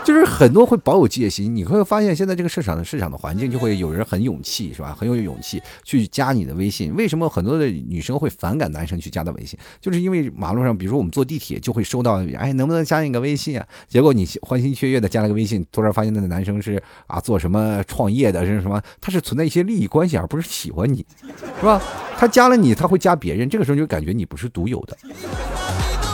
[0.10, 4.98] 就是很多会保有戒心，你会发现现在这个市场的市场的环境就会有人很勇气，是吧？
[5.00, 6.92] 很有勇气去加你的微信。
[6.96, 9.60] 为什么很多的女生会反感男生去加的微信？
[9.80, 13.64] 就是因为马路上，比如说我们坐地铁就会收到，哎，能不能加你个微信啊？
[13.88, 18.82] 结果你欢欣雀跃的加了个微信，突然发现那个男生是啊做什么创业的，是什么？
[19.00, 21.06] 他是存在一些利益关系，而不是喜欢你，
[21.60, 21.80] 是吧？
[22.18, 24.98] 他加了你，他会加别人，这个时候就感觉你不是独有的。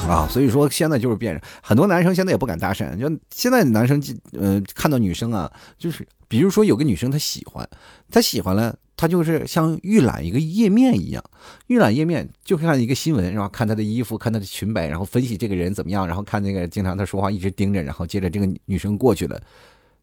[0.07, 2.95] 啊，所以说现在就是变人，很多男生现在也不敢搭讪。
[2.97, 4.01] 就现在男生，
[4.33, 7.67] 呃，看到女生啊，就是比如说有个女生她喜欢，
[8.11, 11.23] 她喜欢了，她就是像预览一个页面一样，
[11.67, 19.41] 预览页面就看一个新闻，然后看她的衣服，看她的裙摆，然后分析这个人怎么样，然后看那个经常她说话一直盯着，然后接着这个女生过去了，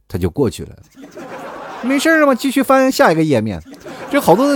[0.09, 0.77] 他就过去了，
[1.83, 2.35] 没事了嘛？
[2.35, 3.63] 继续翻下一个页面，
[4.11, 4.47] 这好多。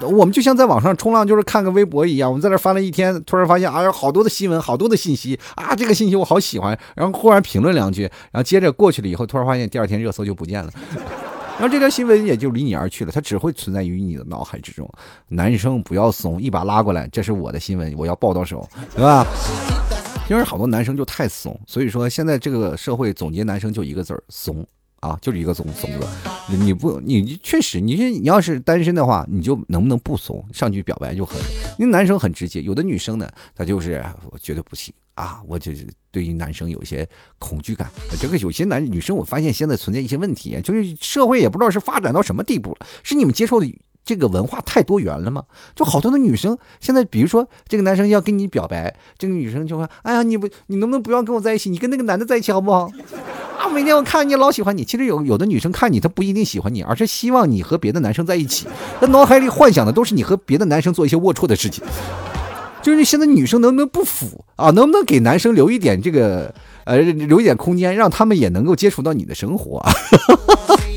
[0.00, 2.30] 我们就像在网上冲浪，就是看个微博一样。
[2.30, 5.74] 我们在那翻了一天，突然发现，哎呀，好多的新闻，好多的信息啊！
[5.74, 10.70] 这个信息我好喜欢，然后忽然评论两句，然后接着过去了以后，突然发现第二天热搜就不见了，
[11.58, 13.10] 然后这条新闻也就离你而去了。
[13.10, 14.88] 它只会存在于你的脑海之中。
[15.28, 19.26] 男生不要怂，一把拉过来，这是我的新闻，我要抱到手，对吧？
[20.30, 24.64] 因为好多男生就太怂，所以说现在这个社会总结男生就一个字儿：怂。
[25.00, 26.06] 啊，就是一个怂怂子，
[26.48, 31.40] 你不，你确实，你你要是单身的话，你就能不能不怂，上去表白就很，
[31.78, 37.08] 因为男生很直接，有的女生呢，她就是我觉得不行啊，我就是对于男生有一些
[37.38, 37.88] 恐惧感。
[38.20, 43.66] 这个有些男女生，我发现现在存在一些问题，就是社会也不知道是发展到什么地步了，是你们接受的
[44.08, 45.42] 这个文化太多元了吗？
[45.76, 52.90] 就好多的女生现在，比如说这个男生要跟你表白，这个女生就会，哎呀，你不，你能不能不要跟我在一起，你跟那个男的在一起好不好？
[53.60, 58.66] 啊，每天我看你老喜欢你，其实有有的女生看你，她不一定喜欢你，而是希望你和别的男生在一起。
[58.98, 61.84] 她脑海里幻想的都是你和别的男生做一些龌龊的事情。
[62.80, 64.70] 就是现在女生能不能不腐啊？
[64.70, 69.84] 能不能给男生留一点这个呃，留一点空间，让他们也能够接触到你的生活，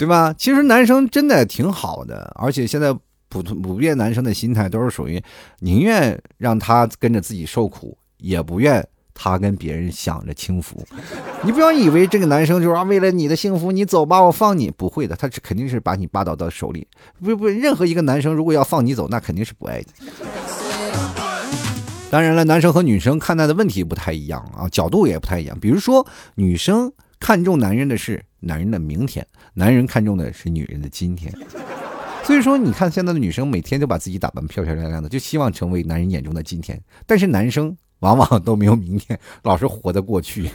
[0.00, 0.34] 对吧？
[0.38, 2.90] 其实男生真的挺好的，而且现在
[3.28, 5.22] 普通普遍男生的心态都是属于
[5.58, 8.82] 宁愿让他跟着自己受苦，也不愿。
[9.12, 10.82] 他跟别人享着清福，
[11.44, 14.70] 你不要以为这个男生就是啊，为了你的幸福，你走吧，我放你。
[14.70, 16.88] 不会的，他是肯定是把你霸道到手里。
[17.22, 19.86] 不不，任何一个男生如果要放你走，那肯定是不爱你。
[22.10, 25.58] 当然了，男生和女生看待的问题不太一样啊，角度也不太一样。
[25.60, 31.32] 比如说，女生看重男人的是男人的明天，男人看重的是女人的今天。
[32.24, 36.82] 所以说，你看现在的女生每天都把自己打扮漂漂亮亮的，就希望成为男人眼中的今天。
[37.06, 37.76] 但是男生。
[38.00, 40.48] 往往都没有明天，老是活在过去，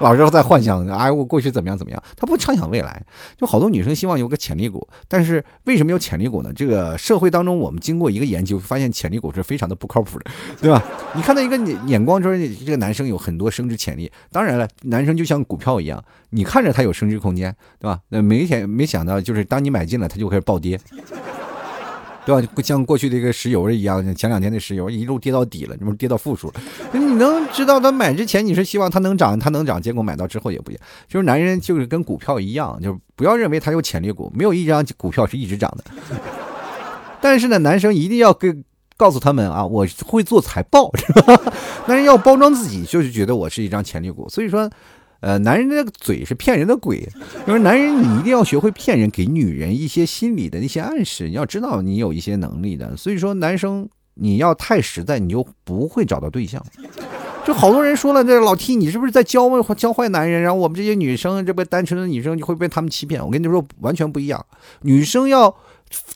[0.00, 3.02] 老是在幻想，哎，我过去怎么样怎么样，他不畅想未来。
[3.36, 6.52] 就好多女生希望有个潜力股，但是为什么有潜力股呢？
[6.54, 10.82] 这个社会当中，我们经过一个研究，发现潜力股是非常的不靠谱的， 对吧？
[11.14, 18.00] 你看到一个眼眼光说这个男生有很多升值潜力，当然了，男生就像股票一样，你看着他有升值空间，对吧？
[18.08, 20.80] 那没想没想到，就是当你买进了，他就开始暴跌。
[22.24, 22.48] 对吧？
[22.62, 26.52] 像过去的一个石油一样，前两天的石油一路跌到底了，这不跌到负数。
[26.92, 30.82] 你能知道他买之前你是希望它能涨，它能涨，结果买到之后也不一样。
[31.08, 35.84] 就是男人就是跟股票一样，就是不要认为他有潜力股，没有一张股票是一直涨的。
[37.20, 38.64] 但是呢，男生一定要跟
[38.96, 41.40] 告诉他们啊，我会做财报，是吧？
[41.86, 44.28] 男人要包装自己，就是觉得我是一张潜力股。
[44.28, 44.70] 所以说。
[45.22, 47.08] 呃，男人的嘴是骗人的鬼，
[47.46, 52.96] 就是男人你一定要学会骗人，给女人一些心理的那些暗示，你要知道你有一些能力的。
[52.96, 56.60] 所以说，男生你要太实在，你就不会找到对象。
[57.44, 60.42] 就好多人说了，这老 T 你是不是在教教坏男人？
[60.42, 63.24] 然后我们这些女生，这不单纯的女生就会被他们欺骗。
[63.24, 64.44] 我跟你说，完全不一样。
[64.80, 65.54] 女生要，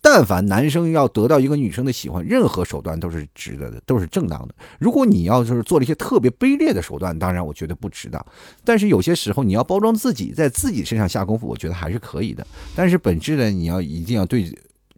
[0.00, 4.54] 但凡男生要得到一个女生的喜欢，任何手段都是值得的，都是正当的。
[4.78, 8.24] 如果你要就是做了一些特别卑劣的手段，当然我觉得不值当。
[8.64, 12.46] 但是有些时候你要包装自己，在自己身上下功夫，我觉得还是可以的。
[12.74, 14.52] 但是本质呢，你要一定要对，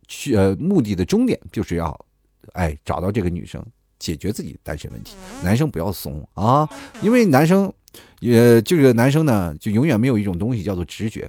[0.06, 2.06] 去呃目的的终点就是要，
[2.52, 3.64] 哎找到这个女生。
[4.00, 6.68] 解决自己单身问题，男生不要怂啊！
[7.02, 7.72] 因为男生，
[8.20, 11.28] 也这个男生呢，就永远没有一种东西叫做直觉。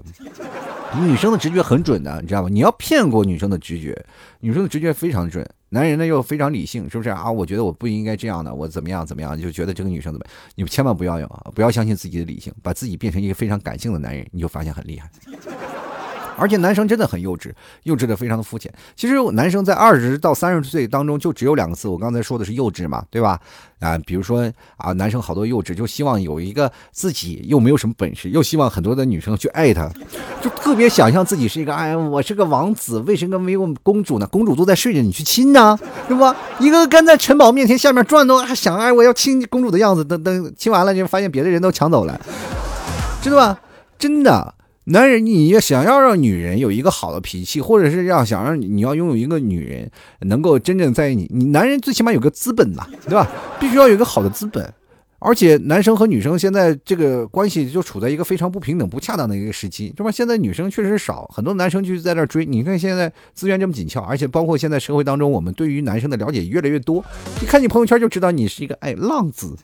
[0.98, 2.50] 女生的直觉很准的，你知道吗？
[2.50, 3.96] 你要骗过女生的直觉，
[4.40, 5.48] 女生的直觉非常准。
[5.70, 7.32] 男人呢又非常理性，是不是啊？
[7.32, 10.26] 我觉得我不应该这样的，我怎么样怎么样，就觉得这个女生怎么？
[10.56, 15.10] 你们千万不要有啊，不要相信自己的理性，把自己变成一个非常感性的男人，你就发现很厉害。
[16.40, 17.52] 而且男生真的很幼稚，
[17.84, 18.74] 幼稚的非常的肤浅。
[18.96, 23.40] 其实男生在二十到三十岁当中就只有两个字，我刚才说的是幼稚嘛，对吧？
[23.80, 29.90] 啊，比如说啊，男生好多幼稚，就希望有一个自己又没有什么本事，又希望很多的女生去爱他，
[30.42, 34.28] 就特别想象自己是一个哎，我是个王子，为什么没有公主呢？
[34.28, 36.36] 公主都在睡着，你去亲呢，对不？
[36.60, 42.20] 一个跟在城堡面前下面转动，还想哎我要亲公主的样子，等等亲完了就发现别的人都抢走了，
[43.22, 43.60] 知道吧？
[43.98, 44.54] 真的。
[44.92, 49.90] 男人，你要想要让女人有一个好的脾气，或者是要想让你要拥有一个女人
[50.22, 53.30] 能够真正在意你，你男人最起码有个资本呐，对吧？
[53.60, 54.74] 必须要有一个好的资本。
[55.20, 60.10] 而且男生和女生现在这个关系就处在一个非常不平等、不恰当的一个时期，是吧？
[60.10, 62.44] 现在女生确实少，很多男生就在那追。
[62.44, 67.04] 你看现在资源这么紧俏，而且包括现在社会当中，我们对于男生的了解越来越多。
[67.44, 69.56] 一看你朋友圈就知道你是一个哎浪子，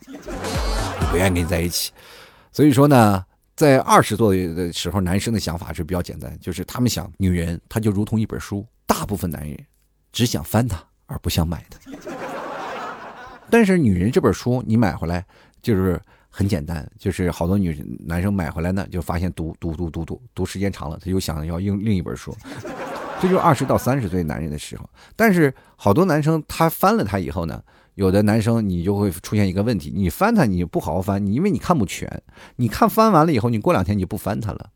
[1.10, 1.90] 不愿意跟你在一起。
[2.52, 3.24] 所以说呢。
[3.56, 9.58] 在二十多岁的时候，男生的想法是比较简单，就是他们想女人，她就如同一本书，大部分男人
[10.12, 11.90] 只想翻它，而不想买它。
[13.48, 15.24] 但是女人这本书你买回来
[15.62, 22.36] 就是很简单，就是好多女男生买回来呢，就发现读读读读读读时间长了，他就想要用另一本书。
[23.22, 24.86] 这就是二十到三十岁男人的时候。
[25.16, 27.62] 但是好多男生他翻了它以后呢？
[27.96, 32.22] 有的男生，你就会出现一个问题，你翻他，你不好好翻，你因为你看不全，
[32.56, 34.70] 你看翻完了以后，你过两天你就不翻他了，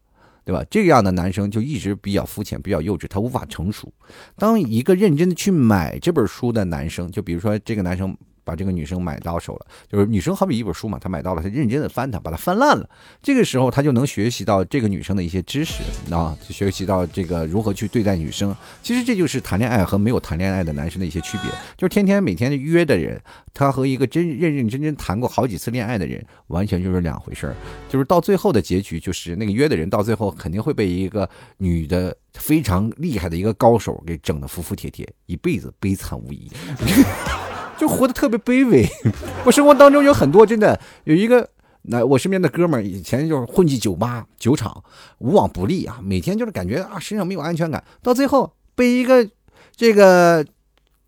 [0.44, 0.64] 对吧？
[0.68, 3.92] 这样的男生就一直比较肤浅，比较幼稚，他无法成熟。
[4.36, 8.16] 当一个认真的去买这本书的男生，就比如说这个男生。
[8.50, 12.90] 把这个女生买到手了，就是女生好比一本书嘛，他买到了，他认真的翻它，把它翻烂了。
[13.22, 18.52] 这个时候他就能学习到这个女生的一些知识啊，就学习到这个如何去对待女生。
[18.82, 23.20] 其实这就是谈恋爱和没有谈恋爱的男生的一些区别，就是天天每天约的人，
[23.54, 27.54] 他和一个真认认真真谈过好几次恋爱的人，完全就是两回事儿。
[27.88, 36.50] 就是到最后的结局，就是那个约的人到最后肯定会被一个女的非常厉害的一个高手给整的服服帖帖，一辈子悲惨无疑。
[37.80, 38.86] 就活得特别卑微。
[39.46, 41.48] 我生活当中有很多真的有一个，
[41.80, 44.84] 那我身边的哥们儿以前就是混迹酒吧、酒厂，
[45.16, 49.26] 无往不利啊，每天就是感觉啊身上没有安全感，到最后被一个
[49.74, 50.44] 这个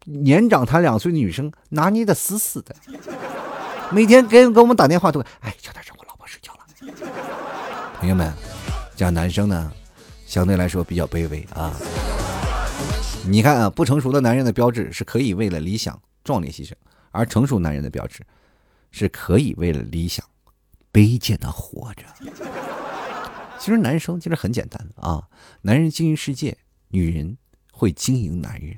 [0.06, 2.74] 年长他两岁的女生拿捏的死死的，
[3.92, 6.60] 每天给给我们打电话都，哎，小点声，我老婆睡觉了。
[8.00, 8.32] 朋友们，
[8.96, 9.70] 这样男生呢，
[10.24, 11.70] 相对来说比较卑微啊。
[13.28, 16.00] 你看啊，不成熟的男人的标志是可以为了理想。
[16.24, 16.72] 壮烈牺牲，
[17.10, 18.22] 而成熟男人的标志，
[18.90, 20.24] 是可以为了理想
[20.92, 22.04] 卑贱的活着。
[23.58, 25.28] 其实男生其实很简单啊，
[25.62, 26.56] 男人经营世界，
[26.88, 27.36] 女人
[27.72, 28.76] 会经营男人，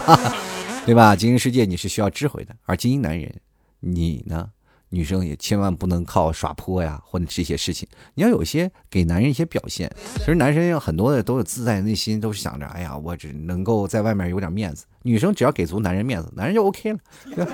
[0.86, 1.16] 对吧？
[1.16, 3.40] 经营世界你是需要智慧的，而经营男人，
[3.80, 4.52] 你呢？
[4.90, 9.90] 女生也千万不能靠耍泼呀，或者这些事情，你要有些给男人一些表现。
[10.18, 14.84] 其实男生有很多的都有自在内心，都是想着，哎呀，我只能够在外面有点面子。
[15.02, 16.98] 女生只要给足男人面子，男人就 OK 了。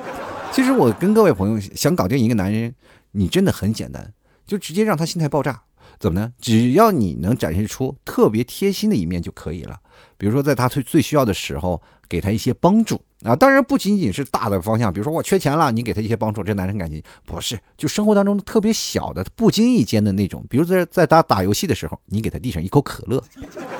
[0.52, 2.74] 其实我跟各位朋友想搞定一个男人，
[3.12, 4.12] 你真的很简单，
[4.46, 5.62] 就直接让他心态爆炸。
[5.98, 6.32] 怎么呢？
[6.40, 9.78] 只要你能展现出特别贴心的一面就可以了。
[10.16, 13.34] 比如说，在他最最需要的时候，给他一些帮助啊。
[13.34, 17.58] 当然，不仅仅是大的方向，比如说我缺钱了，你给他一些帮助，这男生感情不是。
[17.76, 23.22] 就生活当中特别小的、不经意间的那种，比如在在打打游戏的时候，你给他递上一口可乐，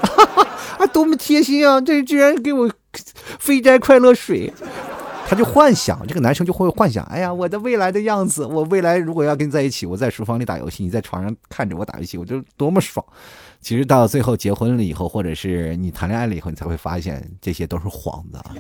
[0.79, 1.81] 啊，多么贴心啊！
[1.81, 2.71] 这居然给我
[3.39, 4.53] 飞斋快乐水。
[5.29, 13.05] 他就幻想，这个男生就会幻想，哎呀，我的未来的样子，我未来如果要跟你在一起，我在书房里打游戏，你在床上看着我打游戏，我就多么爽。
[13.61, 18.55] 其实到最后结婚了以后，或者是你谈恋爱了以后，你才会发现这些都是幌子啊。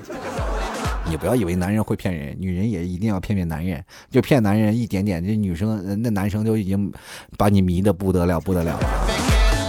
[1.05, 6.91] 你不要以为男人会骗人，女人也一定要骗骗男人，就骗男人一点点，这女生那男生就已经
[7.37, 8.79] 把你迷的不得了不得了。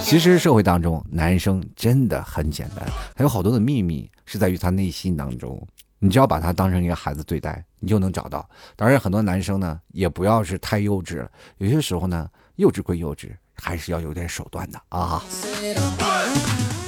[0.03, 5.59] 其实社会当中，男生真的很简单，还有好多的秘密是在于他内心当中。
[6.03, 8.45] 你只要把他当成一个孩子对待，你就能找到。
[8.75, 11.29] 当然，很多男生呢，也不要是太幼稚了。
[11.59, 15.23] 有些时候呢，幼稚归幼稚，还是要有点手段的啊。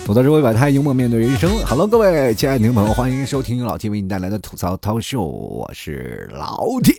[0.06, 1.50] 吐槽社会百态，幽默面对人生。
[1.66, 6.98] Hello，各位亲爱的听众朋友，欢迎收听老 T 为你带来的吐槽涛秀，我是老 T。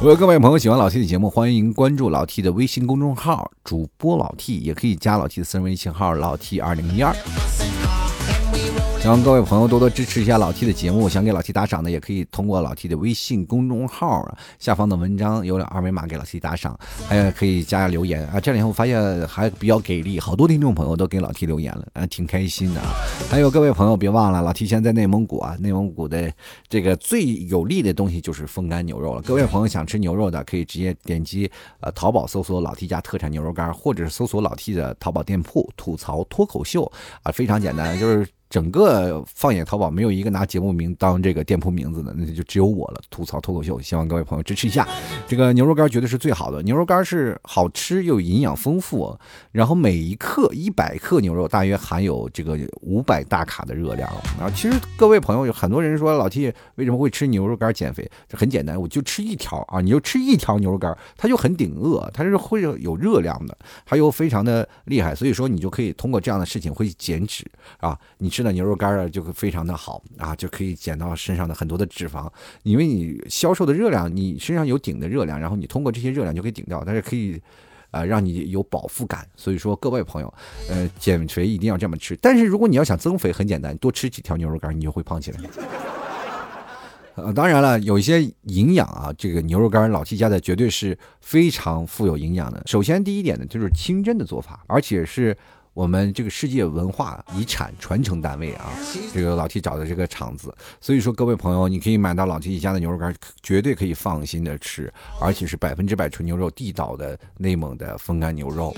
[0.00, 7.14] 如果各位朋友喜欢老 T 的节目，欢迎关注老 T 的微信公众号，主播老 T，也可以加老 T 的私人微信号老 T 二零一二。
[9.02, 16.78] 希望各位朋友多多支持一下老 T 的节目，想给老 T 打赏的，也可以通过老 T 的微信公众号啊下方的文章有二维码给老 T 打赏，
[17.08, 18.38] 还有可以加下留言啊。
[18.38, 22.94] 这两天我发现还比较给力，好多听众朋友都给老 T 留言了，啊，挺开心的啊。
[23.28, 26.32] 还有各位朋友别忘了，老 T 现在在内蒙古啊，内蒙古的
[26.68, 29.22] 这个最有利的东西就是风干牛肉了。
[29.22, 31.50] 各位朋友想吃牛肉的，可以直接点击
[31.80, 36.84] 呃淘宝搜索老 T 家特产牛肉干，或者是搜索老 T 的淘宝店铺吐槽脱口秀
[37.24, 38.24] 啊，非常简单，就是。
[38.52, 43.00] 整个放眼淘宝，没有一个拿节目名当这个店铺名字的，那就只有我了。
[43.08, 44.86] 吐槽脱口秀，希望各位朋友支持一下。
[45.26, 49.18] 这个牛肉干绝对是最好的，牛肉干是好吃又营养丰富，
[49.52, 54.06] 然后每一克一百克牛肉大约含有这个五百大卡的热量。
[54.38, 58.06] 然后，其实各位朋友有很多人说老 T 为什么会吃牛肉干减肥？
[58.28, 68.41] 这很简单，我就吃一条啊，你就吃一条牛肉干，它就很顶饿，它是会有热量的，它又非常的厉害，所以说你就可以通过这样的事情会减脂啊，你吃。
[68.44, 72.30] 的牛肉干啊，就会非常的好啊，就可以减到身上的很多的脂肪，
[72.62, 77.40] 因为你销售的热量，你身上有顶的热量，然后你通过这些热量就可以顶掉，但是可以，
[77.90, 79.26] 呃，让你有饱腹感。
[79.36, 80.34] 所以说，各位朋友，
[80.68, 82.16] 呃，减肥一定要这么吃。
[82.20, 85.40] 但是如果你要想增肥，很简单，多吃几条牛肉干，你就会胖起来。
[87.14, 92.62] 呃，当然了，有一些营养啊，这个牛肉干老七家的绝对是非常富有营养的。
[92.66, 95.36] 首先第一点呢，就是清真的做法，而且是。
[95.74, 98.72] 我们这个世界文化遗产传承单位啊，
[99.12, 108.74] 这个老 T 找的这个厂子，所以说各位朋友，你可以买到老 T 一家的牛肉干，绝对可以放心的吃，而且是百分之百纯牛肉，地道的内蒙的风干牛肉。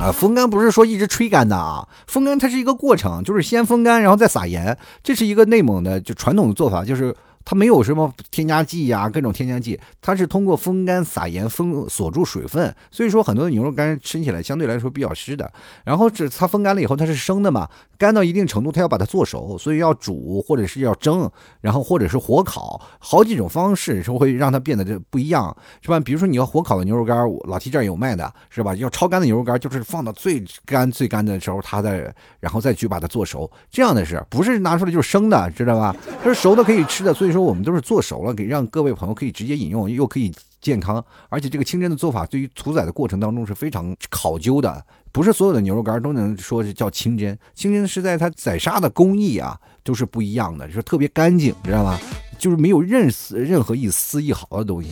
[0.00, 7.14] 啊，风干不是说一直吹干的啊，风干它是一个过程，就是先风干，然后再撒盐，这是一个内蒙的就传统的做法，就是。
[7.44, 15.52] 它没有什么添加剂呀，各种添加剂，它是通过风干撒盐封锁住水分，所以说很多的牛肉干吃起来相对来说比较湿的。
[15.84, 17.68] 然后这它风干了以后，它是生的嘛，
[17.98, 21.30] 干到一定程度，它要把它做熟，所以要煮或者是要蒸，
[21.60, 26.00] 然后或者是火烤，好几种方式是会让它变得这不一样，是吧？
[26.00, 27.14] 比如说你要火烤的牛肉干，
[27.46, 28.74] 老提这儿有卖的，是吧？
[28.76, 35.94] 要超干的牛肉干，就是放到最干最干的时候，它再然后再去把它做熟，这样的是不是拿出来就是生的，知道吧？
[36.22, 37.33] 它是熟的可以吃的，所以。
[37.34, 51.98] 说我们都是做熟了，给让各位朋友可以直接饮用，又可以健康，而且这个清真的做法对于屠宰的过程当中是非常考究的，不是所有的牛肉干都能说是叫清真，清真是在它宰杀的工艺啊都是不一样的，就是特别干净，知道吗？
[52.38, 54.90] 就是没有任丝任何一丝一毫的东西。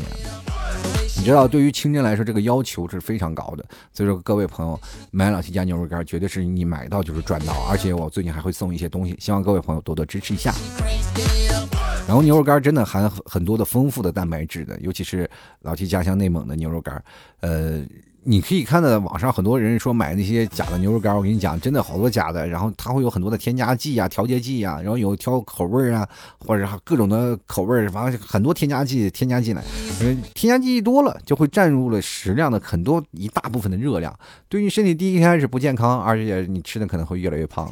[1.15, 3.65] 你知道，对于清真来说，这个要求是非常高的。
[3.93, 4.81] 所以说，各位朋友
[5.11, 7.53] 买老七家牛肉干，绝对是你买到就是赚到。
[7.69, 10.53] 而且我最近还会送一些东西，希望各位朋友多多支持一下。
[12.13, 15.27] 然后牛肉干真的含很多的丰富的蛋白质的，尤其是
[15.63, 17.03] 老七家乡内蒙的牛肉干，
[17.41, 17.83] 呃。
[18.25, 26.09] 你可以看到网上很多人说买那些假的牛肉干，我跟你讲，真的好多假的，然后它会有很多的添加剂啊、调节剂啊，然后有调口味啊，
[26.39, 29.65] 或者各种的口味，反正很多添加剂添加进来，
[30.35, 34.17] 添加剂多了就会占入了食量的很多一大部分的热量，
[34.49, 37.69] 对于身体第一开始不健康，而且你吃的可能会越来越胖。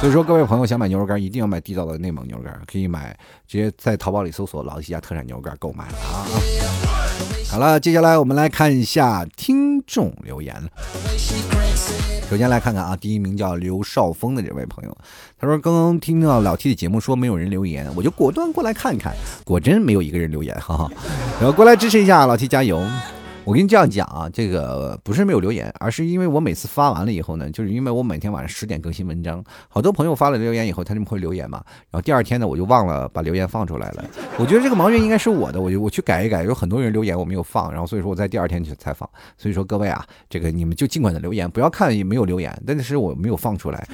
[0.00, 3.16] 所以说各位朋友想买牛肉干，一定要买地道的内蒙牛肉干，可以买
[3.48, 6.24] 直接在淘宝里搜索“老七家特产牛肉干”购买啊。
[7.50, 10.54] 好了，接下来我们来看一下听众留言。
[12.30, 14.96] 首先来看看啊，第一名叫刘少峰的这位朋友，
[15.36, 19.12] 他说刚刚听到老 T 的节目说没有人留言，我就果断过来看看，
[19.44, 20.88] 果真没有一个人留言，哈哈，
[21.40, 22.80] 然后过来支持一下老 T 加油。
[23.48, 34.04] 我跟你这样讲啊，这个不是没有留言，而是因为我每次发完了以后呢，就是因为我每天晚上十点更新文章，好多朋友发了留言以后，他就会留言嘛，然后第二天呢，我就忘了把留言放出来了。
[34.36, 36.44] 我觉得这个毛病应该是我的，我就我去改一改。
[36.44, 39.08] 有很多人留言我没有放，然后所以说我在第二天去采访。
[39.38, 43.88] 所以说各位啊，这个你们就尽管的留言，不要看也没有留言，但是我没有放出来。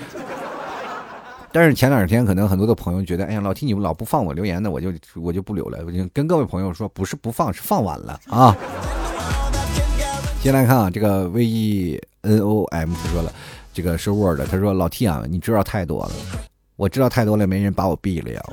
[1.52, 5.78] 但是前两天可能很多的朋友觉得，哎呀，老听你们老不放我留言，那我就我就不留了。
[5.86, 8.56] 我就跟各位朋友说，不是不放，是放晚了啊。
[10.44, 13.32] 先来看啊，这个 V E N O M 他说了，
[13.72, 16.12] 这个是 Word，他说老 T 啊，你知道太多了，
[16.76, 18.44] 我知道太多了，没人把我毙了呀。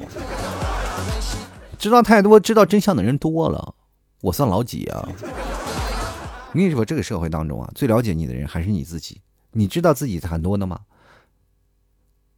[1.77, 3.75] 知道太多，知道真相的人多了，
[4.21, 5.05] 我算老几啊？
[5.11, 9.19] 我跟你说，这个社会当中啊，最了解你的人还是你自己。
[9.51, 10.79] 你知道自己很多的吗？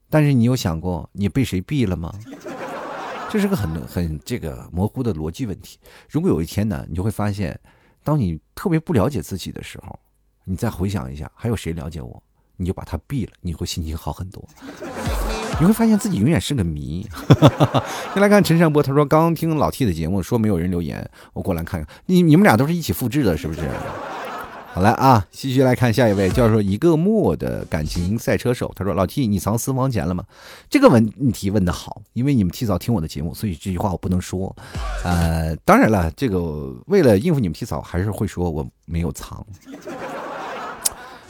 [0.09, 2.11] 但是你有想过你被谁毙了吗？
[3.29, 5.77] 这是个很很这个模糊的逻辑问题。
[6.09, 7.59] 如果有一天呢，你就会发现，
[8.03, 9.97] 当你特别不了解自己的时候，
[10.43, 12.21] 你再回想一下，还有谁了解我？
[12.55, 14.43] 你就把他毙了，你会心情好很多。
[15.59, 17.07] 你会发现自己永远是个谜。
[18.13, 21.89] 先来看陈善波，他说刚听老 T 的节目，说没有人留言，我过来看看。
[22.05, 23.61] 你你们俩都是一起复制的，是不是？
[24.73, 28.71] 好了啊，继续来看下一位，叫做一个墨的感情赛车手。
[28.75, 30.23] 他说：“老 T，你藏私房钱了吗？”
[30.67, 34.55] 这个问题问的好，因为你们提早听我的节目，所以这句话我不能说。
[35.03, 39.45] 呃，当然了，这个为了应付你们提早，还是会说我没有藏，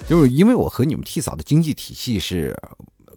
[0.07, 2.57] 就是因为我和你们替嫂的经济体系是。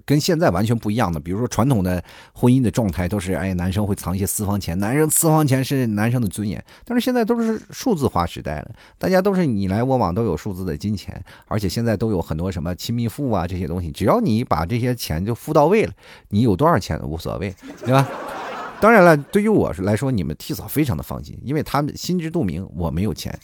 [0.06, 2.02] 跟现在完全不一样的，比如说传统的
[2.32, 6.64] 婚姻的状态都是，哎，男生会藏一些私房钱，男生私房钱是男生的尊严。
[6.84, 15.92] 但是现在都是数字化时代了，大家都是你来我往，都有数字的金钱，而且现在都有很多什么亲密付啊这些东西，只要你把这些钱就付到位了，
[16.28, 17.52] 你有多少钱无所谓，
[17.84, 18.08] 对吧？
[18.80, 23.36] 当然了，对于我来说，你们替嫂非常的放心，因为他们心知肚明，我没有钱。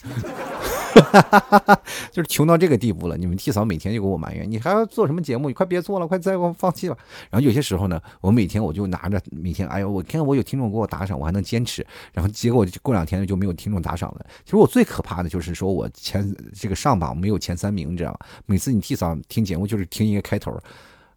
[1.01, 1.79] 哈
[2.11, 5.47] 就是穷到这个地步了，你们替嫂每天就给我埋怨，你还要做什么节目？
[5.47, 6.97] 你快别做了，快再给我放弃吧。
[7.29, 11.85] 然后有些时候呢，我每天我就拿着每天，哎呦，我看我有听众给我打赏，我还能坚持。
[12.11, 14.25] 然后结果过两天就没有听众打赏了。
[14.43, 18.19] 其实我最可怕的就是说我前这个上榜没有前三名，你知道吗？
[18.45, 20.57] 每次你替嫂听节目就是听一个开头，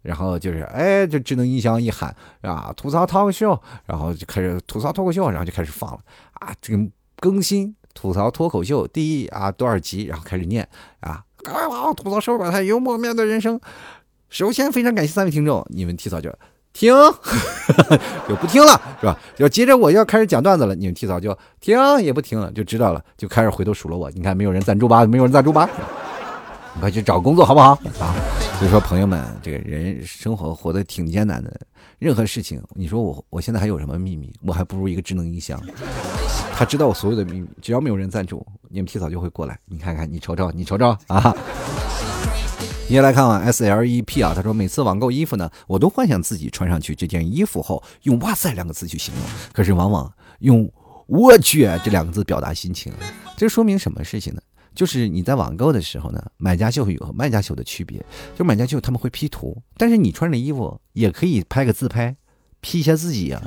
[0.03, 6.01] 然后就是哎，这智能音箱一喊啊，吐槽脱口秀，然后就开始吐槽脱口秀，然后就开始放了
[6.35, 6.83] 啊，这个
[7.20, 7.74] 更新。
[7.97, 10.05] 吐槽脱口秀第一啊多少集？
[10.05, 10.68] 然后开始念
[11.01, 11.24] 啊，
[11.97, 13.59] 吐槽社会百态，幽默面对人生。
[14.28, 16.30] 首先非常感谢三位听众，你们提早就
[16.74, 16.94] 听，
[18.28, 19.18] 就不听了是吧？
[19.38, 24.11] 要接着我要开始讲段子了，你们提早就听也不听了，就知道了，就开始回头数落我。
[24.11, 25.07] 你看没有人赞助吧？
[25.07, 25.68] 没有人赞助吧？
[26.81, 27.72] 快去找工作好不好？
[28.01, 28.14] 啊！
[28.59, 31.61] 所以说朋友们，这个人生活活得挺艰难的，
[31.99, 34.33] 任何事情，你说我我现在还有什么秘密？
[34.43, 35.61] 我还不如一个智能音箱。
[36.55, 39.59] 他知道我所有的秘密，只要没有人赞助，你们提早就会过来。
[39.66, 41.37] 你看看，你瞅瞅，你瞅瞅啊！
[42.89, 50.70] 接下来看啊，S L E P 啊，他说每次网购衣服呢，我都幻想自己穿上去这件衣服后，用“哇塞”两个字去形容，可是往往用
[51.09, 52.93] “我去”这两个字表达心情。
[53.37, 54.41] 这说明什么事情呢？
[54.77, 58.05] 就是你在网购的时候呢，买家秀有和卖家秀的区别，
[58.37, 62.14] 就买家秀他们会 P 图，但是你穿着衣服也可以拍个自拍
[62.61, 63.43] ，P 一下自己啊。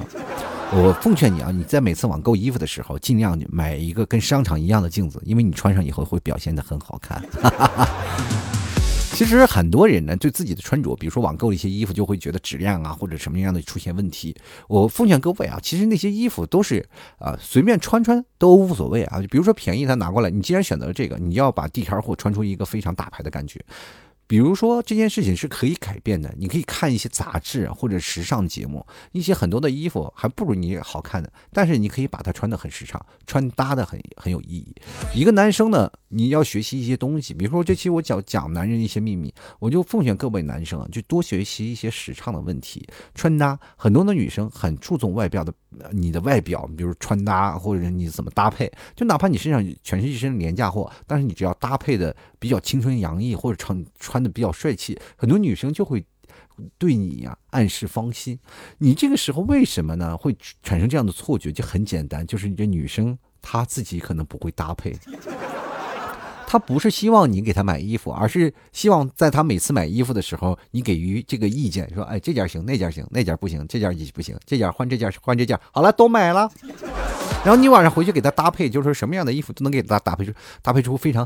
[0.71, 7.23] 我奉劝你啊，你在每次网购衣服的时候，尽量买一个跟商场一样的镜子，因为你穿上以后会表现的很好看。
[9.11, 14.33] 其实很多人呢，对自己的穿着，比如说网购的一些衣服，就会觉得质量啊或者什么样的出现问题。
[14.67, 16.87] 我奉劝各位啊，其实那些衣服都是
[17.17, 19.21] 啊随便穿穿都无所谓啊。
[19.21, 23.59] 就比如说便宜，他拿过来，你既然选择了这个，你要把地摊货穿出一个非常大牌的感觉。
[24.29, 34.75] 比如说这件事情是可以改变的，你可以看一些杂志或者时尚节目，一些很多的衣服还不如你好看的，但是你可以把它穿的很时尚，穿搭的很很有意义。
[35.15, 43.59] 一个男生呢，你要学习一些东西，比如说这期我讲讲男人一些秘密，我就奉劝各位男生，就多学习一些时尚的问题，穿搭。
[43.75, 45.51] 很多的女生很注重外表的，
[45.91, 54.18] 你的外表，比如穿搭或者你怎么搭配，就哪怕你身上全是一身廉价货，但是你只要搭配的比较青春洋溢或者穿穿。
[54.19, 56.05] 穿的比较帅气，很多女生就会
[56.77, 58.37] 对你呀暗示芳心。
[58.79, 60.17] 你这个时候为什么呢？
[60.17, 61.53] 会产生这样的错觉？
[61.53, 64.93] 就很简单，就是你这女生她自己可能不会搭配，
[66.45, 76.51] 她不是希望你给她买衣服，而是希望在她每次买衣服的时候，你给予这个意见，说：“哎，这件行，那件行，那件不行，这件不行，这件换这件换这件，好了，都买了。
[77.45, 81.25] ”然后你晚上回去给她搭配，就是说什么样的衣服都能给她搭配出搭配出非常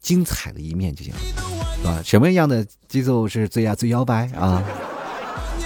[0.00, 1.90] 精彩的一面就行了。
[1.90, 4.62] 啊，什么样的节奏是最呀最摇摆啊？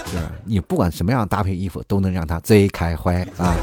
[0.07, 3.55] 是你不管什么样搭配衣服，都能让他最开怀啊！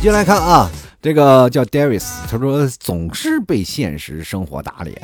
[0.00, 0.70] 接来看啊，
[1.02, 4.96] 这个叫 Darius，他说总是被现实生活打脸，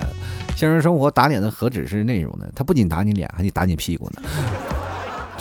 [0.57, 2.47] 现实生活打脸的何止是内容呢？
[2.55, 4.23] 他不仅打你脸，还得打你屁股呢。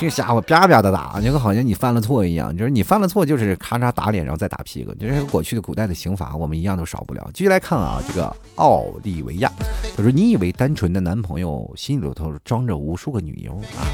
[0.03, 2.55] 这家伙啪啪的打，就好像你犯了错一样。
[2.55, 4.93] 就是你犯了错，就是咔嚓打脸，然后再打屁股。
[4.95, 7.29] 就是过去的古代的刑罚，我们一样都少不了。
[7.33, 9.51] 继续来看啊，这个奥利维亚，
[9.95, 13.87] 他说：“你以为单纯的男朋友心里头装着无数个女优啊？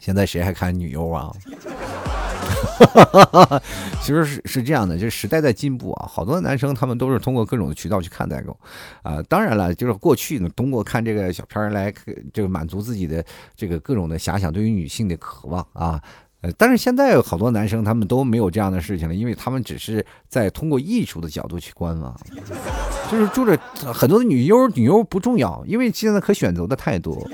[0.00, 1.32] 现在谁还看女优啊？”
[4.00, 8.56] 其实是是这样的，就是时代在进步啊，好多男生他们都是通过各种的渠道去看代购
[9.02, 9.22] 啊。
[9.28, 11.92] 当然了，就是过去呢，通过看这个小片儿来
[12.32, 13.24] 这个满足自己的
[13.56, 16.00] 这个各种的遐想，对于女性的渴望啊。
[16.40, 22.16] 呃，但是现在好多男生他们都没有这样的事情了，因为他们只是在通过艺术的角度去观望，
[23.10, 23.58] 就是住着
[23.92, 27.28] 很多的女优，女优不重要，因为现在可选择的太多。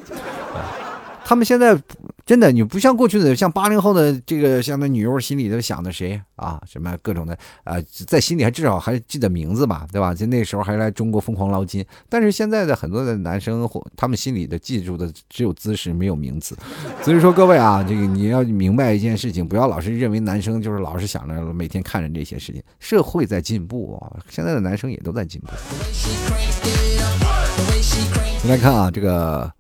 [1.25, 1.77] 他们现在
[2.27, 6.61] 真的，你不像过去的，像八零后的这个，像那女优心里都想的谁啊？
[6.67, 10.15] 什么各种的啊，在心里还至少还记得名字吧，对吧？
[10.15, 11.85] 就那时候还来中国疯狂捞金。
[12.09, 16.57] 但是现在的很多的男生，他们心里的记住的只有姿势，没有名字。
[17.03, 22.63] 所以说各位啊，这个你要明白一件事情，不要老是认为男生就是老是想着每天看着这些事情。
[22.79, 25.49] 社会在进步啊，现在的男生也都在进步。
[28.49, 29.51] 来看啊，这个。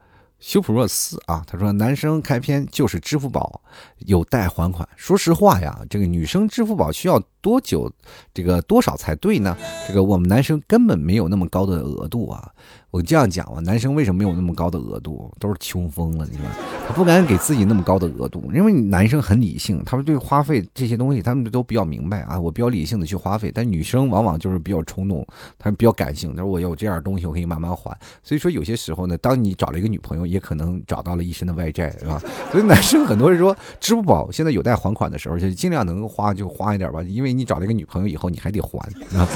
[0.46, 3.62] 修普若斯啊，他说男生开篇就是支付宝
[4.00, 4.86] 有待还款。
[4.94, 7.92] 说实话呀，这个女生支付宝需要多久，
[8.32, 9.54] 这个多少才对呢？
[9.86, 12.50] 这个我们男生根本没有那么高的额度啊。
[12.90, 15.28] 我这样讲吧，男生为什么没有那么高的额度？
[15.40, 16.46] 都是穷疯了，你说
[16.86, 22.38] 他不敢给自己那么高的额度，因为男生很理性，他们对花费这些东西，他们都比较明白啊。
[22.38, 25.26] 我比较理性的去花费，但女生往往就是比较冲动，
[25.58, 26.36] 她比较感性。
[26.36, 27.94] 他说我有这样东西，我可以慢慢还。
[28.22, 32.22] 所以说有些时候呢，当你找了一个女朋友，也可能找到了一身的外债，是吧？
[32.52, 38.78] 所以男生很多人说，支付宝现在有贷还款的时候，就尽量能够花就花一点吧，因为你找了一个女朋友以后，你还得还
[39.18, 39.28] 啊。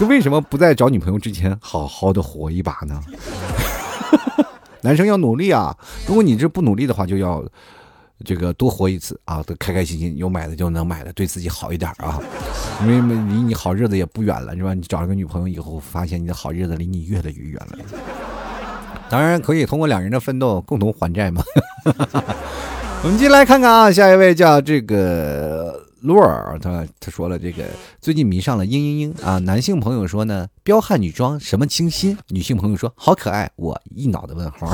[0.00, 3.00] 就为什么不在找女朋友之前好好的活一把呢？
[4.80, 5.76] 男生要努力啊！
[6.06, 7.44] 如果你这不努力的话，就要
[8.24, 12.20] 这个多活一次啊，都开开心心，有买的就能买的，对自己好一点啊！
[12.82, 14.74] 因为离你好日子也不远了，是吧？
[14.74, 17.78] 你找了个女朋友以后，发现你的好日子离你越来越远了。
[19.10, 21.42] 当然可以通过两人的奋斗共同还债嘛。
[23.02, 25.87] 我们进来看看啊，下一位叫这个。
[26.00, 27.64] 洛尔他他说了这个
[28.00, 34.72] 最近迷上了嘤嘤嘤啊，男性朋友说呢彪悍女装什么清新，女性朋友说好可爱，我一脑的问号。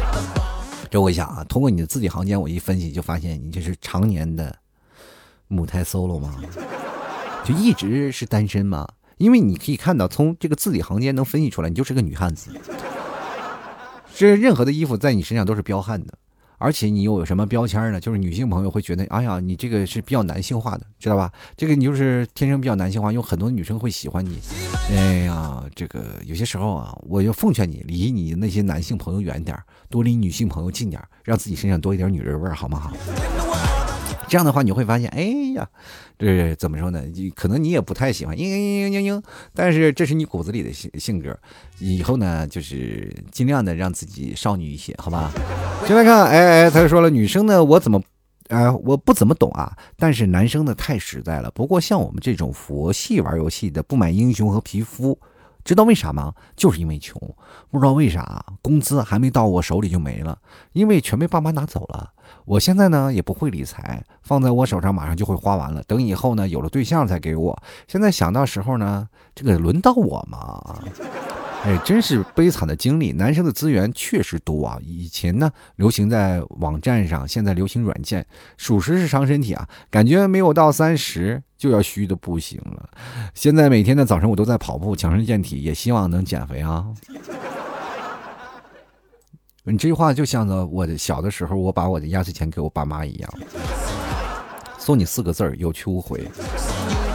[0.90, 4.56] 这我想啊，通过你的字里行间，我一分析就发现你这是常年的
[5.48, 6.34] 母胎 solo 吗？
[7.44, 8.88] 就一直是单身吗？
[9.18, 12.50] 因为你可以看到从这个字里行间能分析出来，你就是个女汉子。
[14.16, 16.14] 这任何的衣服在你身上都是彪悍的。
[16.60, 17.98] 而且你又有什么标签呢？
[17.98, 21.32] 就是女性朋友会觉得，哎呀，你这个是比较男性化的，知道吧？
[21.56, 24.38] 这个你就是天生比较男性化，有很多女生会喜欢你。
[24.90, 29.58] 哎呀，这个有些时候啊，我就奉劝你，离你那些男性朋友远点
[29.88, 32.92] 多离女性朋友近点让自己身上多一点女人味儿，好不好？
[34.30, 35.22] 这样的话，你会发现，哎
[35.56, 35.68] 呀，
[36.16, 37.02] 这怎么说呢？
[37.12, 39.22] 你可能你也不太喜欢，嘤嘤嘤嘤嘤，
[39.52, 41.36] 但是这是你骨子里的性性格。
[41.80, 45.32] 以后呢，就是尽量的让自己少女一些，好吧？
[45.84, 48.00] 先来看，哎哎，他说了，女生呢，我怎么，
[48.50, 49.76] 哎，我不怎么懂啊。
[49.96, 51.50] 但是男生呢，太实在了。
[51.50, 55.18] 不过像我们这种佛系玩游戏的，不买英雄和皮肤。
[55.62, 56.32] 知道为啥吗？
[56.56, 57.20] 就是因为穷，
[57.68, 60.38] 不知道为啥，工资还没到我手里就没了，
[60.72, 62.12] 因为全被爸妈拿走了。
[62.44, 65.82] 我现在呢也不会理财，放在我手上马上就会花完了。
[65.84, 67.62] 等以后呢有了对象再给我。
[67.86, 70.80] 现在想到时候呢，这个轮到我吗？
[71.62, 73.12] 哎，真是悲惨的经历。
[73.12, 78.26] 男生的资源确实多啊，以前呢流行在网站上，现在流行软件，
[78.56, 79.68] 属实是伤身体啊。
[79.90, 82.88] 感觉没有到三十就要虚的不行了。
[83.34, 86.86] 现在每天的早晨我都在跑步，强身健体，也希望能减肥啊。
[89.64, 93.30] 你这句话就像着我的小的时候，我把我的压岁钱给我爸妈一样，
[94.78, 96.26] 送你四个字儿：有去无回。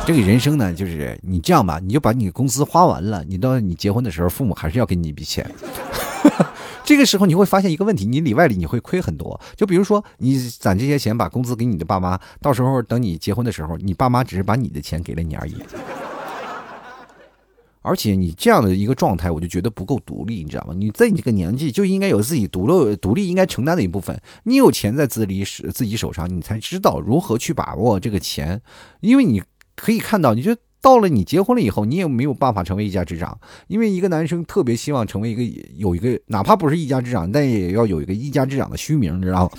[0.06, 5.50] 这个人生呢，就是你这样吧，你就把你工资花完了，你到你结婚的时候，父母还是要给你一笔钱。
[6.86, 9.42] 这个时候你会发现一个问题，你里外里你会亏很多。
[9.56, 15.56] 就比如说，你攒这些钱，把工资给你的爸妈，到时候等你结婚的时候，你爸妈只是把你的钱给了你而已。
[17.86, 20.74] 而且你这样的一个状态，我就觉得不够独立，你知道吗？
[20.76, 24.20] 你在你这个年纪就应该有自己独立、独立应该承担的一部分。
[24.44, 28.62] 你有钱在自己手自己手上，你才知道如何去把握这个钱，
[29.02, 29.44] 因为你。
[29.78, 35.44] 可以看到，你就到了你结婚了以后，你也没有办法成为一家之长，因为一个男生特别希望成为一个
[35.76, 39.52] 有一个，哪怕不是一家之长，但也要有一个一家之长的虚名，你知道吗？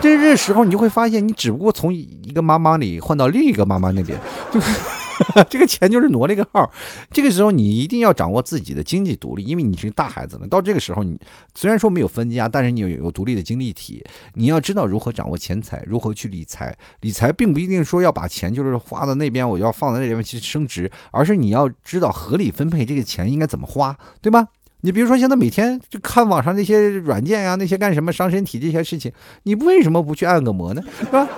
[0.00, 4.18] 这这时候你就会发现，你只不过从一个妈妈里换到另一个妈妈那边，
[4.52, 4.99] 就是。
[5.48, 6.70] 这个钱就是挪了一个号，
[7.10, 10.46] 这个时候你一定要掌握自己的经济独立，因为你是大孩子了。
[10.46, 11.18] 到这个时候，你
[11.54, 14.04] 虽然说没有分家，但是你有有独立的经济体，
[14.34, 16.76] 你要知道如何掌握钱财，如何去理财。
[17.00, 24.48] 理财并不一定说要把钱就是花到那边，我要放在那边去升值，而是你要知道合理分配这个钱应该怎么花，对吧？
[24.82, 29.12] 你比如说现在每天就看网上那些软件呀，那些干什么伤身体这些事情，
[29.42, 30.82] 你为什么不去按个摩呢？
[30.98, 31.28] 是吧？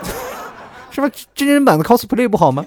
[0.92, 1.10] 是吧？
[1.34, 2.64] 真人版的 cosplay 不好吗？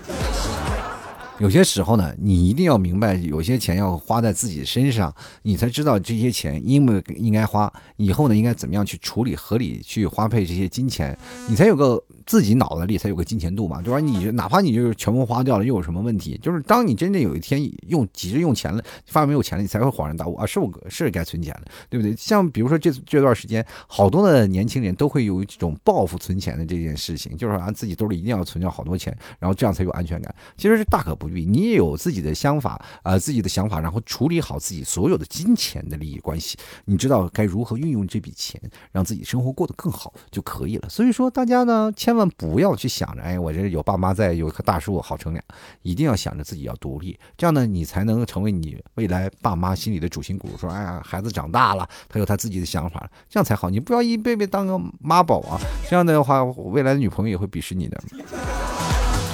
[1.40, 11.18] 有些时候呢，你一定要明白，有些钱要花在自己身上，你才知道这些钱应不应该花，以后呢应该怎么样去处理、合理去花费这些金钱，
[11.50, 12.02] 你才有个。
[12.26, 14.00] 自己脑子里才有个金钱度嘛，对吧？
[14.00, 16.36] 你哪怕你就是全部花掉了，又有什么问题？
[16.42, 20.44] 就是当你真正有一天用急着用钱了，发现没有钱了，你才会恍然大悟啊！
[20.44, 22.16] 是我是该存钱了，对不对？
[22.16, 30.34] 像比如说这这段时间，好多的年轻人都会有这种报复存钱的这件事情，就是说啊自己兜里一定要存掉好多钱，然后这样才有安全感。
[30.58, 38.60] 其实是大可不你也有自己的想法啊，自己的想法，然后处理好自己所有的金钱的利益关系，你知道该如何运用这笔钱，
[38.92, 40.90] 让自己生活过得更好就可以了。
[40.90, 42.86] 所以说，大家呢千万不要去。
[42.96, 45.44] 想着，哎，我这有爸妈在，有一棵大树好乘凉，
[45.82, 50.56] 一定要想着自己要独立，这样呢，你才能成为你未来爸妈心里的主心骨。
[50.58, 53.70] 说，哎呀，孩子长大了，他有他自己的想法，这样才好。
[53.70, 55.60] 你不要一辈辈当个妈宝啊，
[55.90, 58.02] 这样的话，未来的女朋友也会鄙视你的。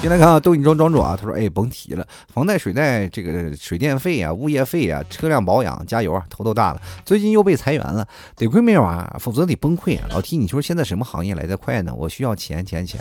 [0.01, 6.81] 进来看啊，逗你装庄主啊，他说，哎，甭提了，房贷、水贷，这个水电费啊，物业费啊，车辆保养，加油啊，头都大了。
[7.05, 10.07] 最近又被裁员了，得亏没有啊，否则得崩溃啊。
[10.09, 11.93] 老提你说现在什么行业来得快呢？
[11.95, 12.99] 我需要钱，钱，钱。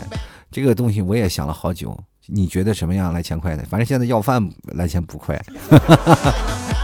[0.50, 3.64] 这个东西我也想了好久，你觉得什么样来钱快呢？
[3.70, 5.42] 反正现在要饭来钱不快。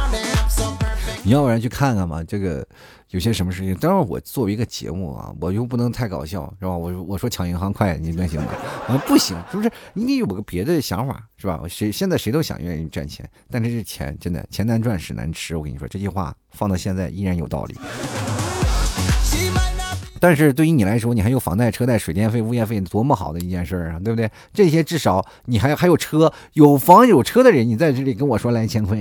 [1.26, 2.64] 你要不然去看看嘛，这个
[3.10, 3.74] 有些什么事情？
[3.74, 6.76] 当然我作为一个节目啊，我又不能太搞笑，是吧？
[6.76, 8.46] 我我说抢银行快，你能行吗？
[8.86, 9.68] 啊，不行，是不是？
[9.92, 11.60] 你得有个别的想法，是吧？
[11.68, 15.56] 谁现在谁都想愿意赚钱，但是这钱真的钱难赚，屎难吃。
[15.56, 17.74] 我跟你说这句话放到现在依然有道理。
[20.20, 24.30] 但是对于你来说，你还有房贷、车贷、水电费、物业费，多么好的一件事儿啊，对不对？
[24.54, 28.96] 这些至少你还还有车，有房有车的人，你在这里跟我说来钱快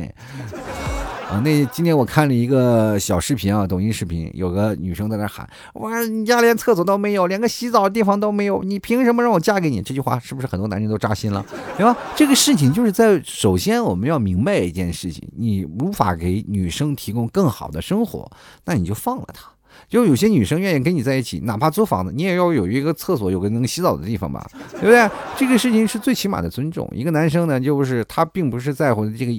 [1.30, 1.42] 啊？
[1.44, 11.46] 那今天我看了一个小视频啊，抖音视频，有个女生在那喊：“哇，你家连厕所都没有，连个洗澡的地方都没有，你凭什么让我嫁给你？”这句话是不是很多男人都扎心了？
[11.78, 11.98] 对吧？
[12.16, 18.30] 这个事情就是在首先我们要明白一件事情：你无法给女生提供更好的生活，
[18.66, 19.55] 那你就放了她。
[19.88, 25.10] 就有些女生愿意跟你在一起，哪怕租房子，你也要有一个厕所，有个能洗澡的地方吧，对不对？
[25.38, 26.90] 这个事情是最起码的尊重。
[26.92, 29.32] 一个男生呢，就是他并不是在乎这个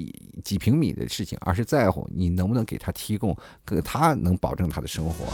[0.45, 3.37] 几平米的事情，而是在乎你能不能给他提供，
[3.67, 5.27] 给他能保证他的生活。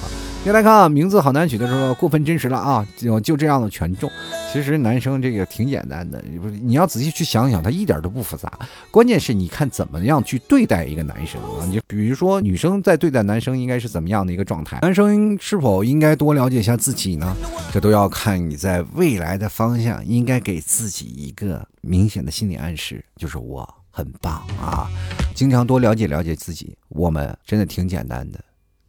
[0.44, 4.10] 再来看啊，名字好难取的时候过分真实了啊，就就这样的权重。
[4.52, 8.50] 其实男生这个挺简单的，不是你要仔细去想想，他一点都不复杂。
[8.90, 11.66] 关键是你看怎么样去对待一个男生啊？
[11.68, 14.78] 你比如说女生在对待男生应该是怎么样的一个状态？
[14.80, 15.01] 男生。
[15.40, 17.34] 是否应该多了解一下自己呢？
[17.72, 24.88] 这都要看你在未来的方向，应该给自己一个明显的心理暗示，就是我很棒啊！
[25.34, 28.38] 经常多了解了解自己，我们真的挺简单的，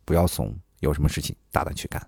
[0.06, 2.06] 不要怂，有什么事情大胆去干。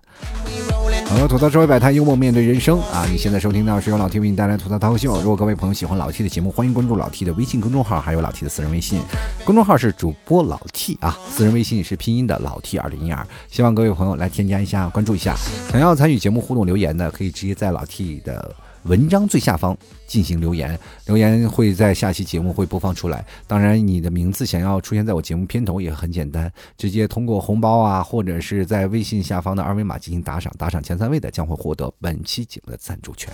[1.08, 3.06] 朋友，吐槽社会百态，幽默面对人生啊！
[3.08, 5.16] 你现在收听到是由老 T 为你带来吐槽脱口秀。
[5.20, 9.00] 如果各位朋友喜欢老 T 的节目，欢迎关注老 T 的微信公众号，还有老 T 的私人微信。
[9.44, 13.24] 公众号是主播老 T 啊，私人微信是拼音的老 T 二零一二。
[13.48, 15.36] 希望各位朋友来添加一下，关注一下。
[15.70, 18.54] 想要参与节目互动留言的，可以直接在老 T 的。
[18.86, 19.76] 文章最下方
[20.06, 23.24] 进行留言，留言会在下期节目会播放出来。
[23.46, 33.32] 当然，你的名字想要出现在我节目片头也很简单，直接通过红包啊，或者是在微信下方的二维码进行打赏，打赏前三位的将会获得本期节目的赞助权。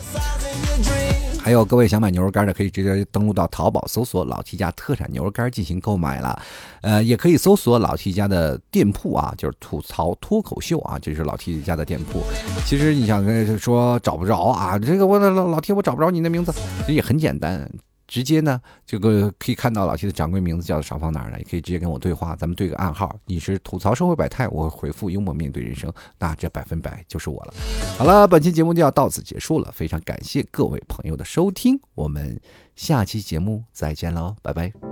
[1.43, 6.41] 还有各位想买牛肉干的，可以直接登录到淘宝搜索“老七家特产牛肉干”进行购买了。
[6.83, 12.21] 呃，也可以搜索老七家的店铺啊，就是吐槽脱口秀啊，这是老七家的店铺。
[12.65, 17.69] 其实你想跟说找不着啊，这个我老老 T 我找不着你的名字，其实也很简单。
[18.13, 23.19] 直接呢，这个可以看到老七的掌柜名字叫做少放哪儿了，也可以直接跟我对话，咱们对个暗号。
[23.25, 27.55] 你是吐槽社会百态，我回复幽默面对人生，那这百分百就是我了。
[27.97, 32.39] 好了，本期节目就要到此结束了，非常感谢各位朋友的收听，我们
[32.77, 34.92] 下期节目再见喽，拜拜。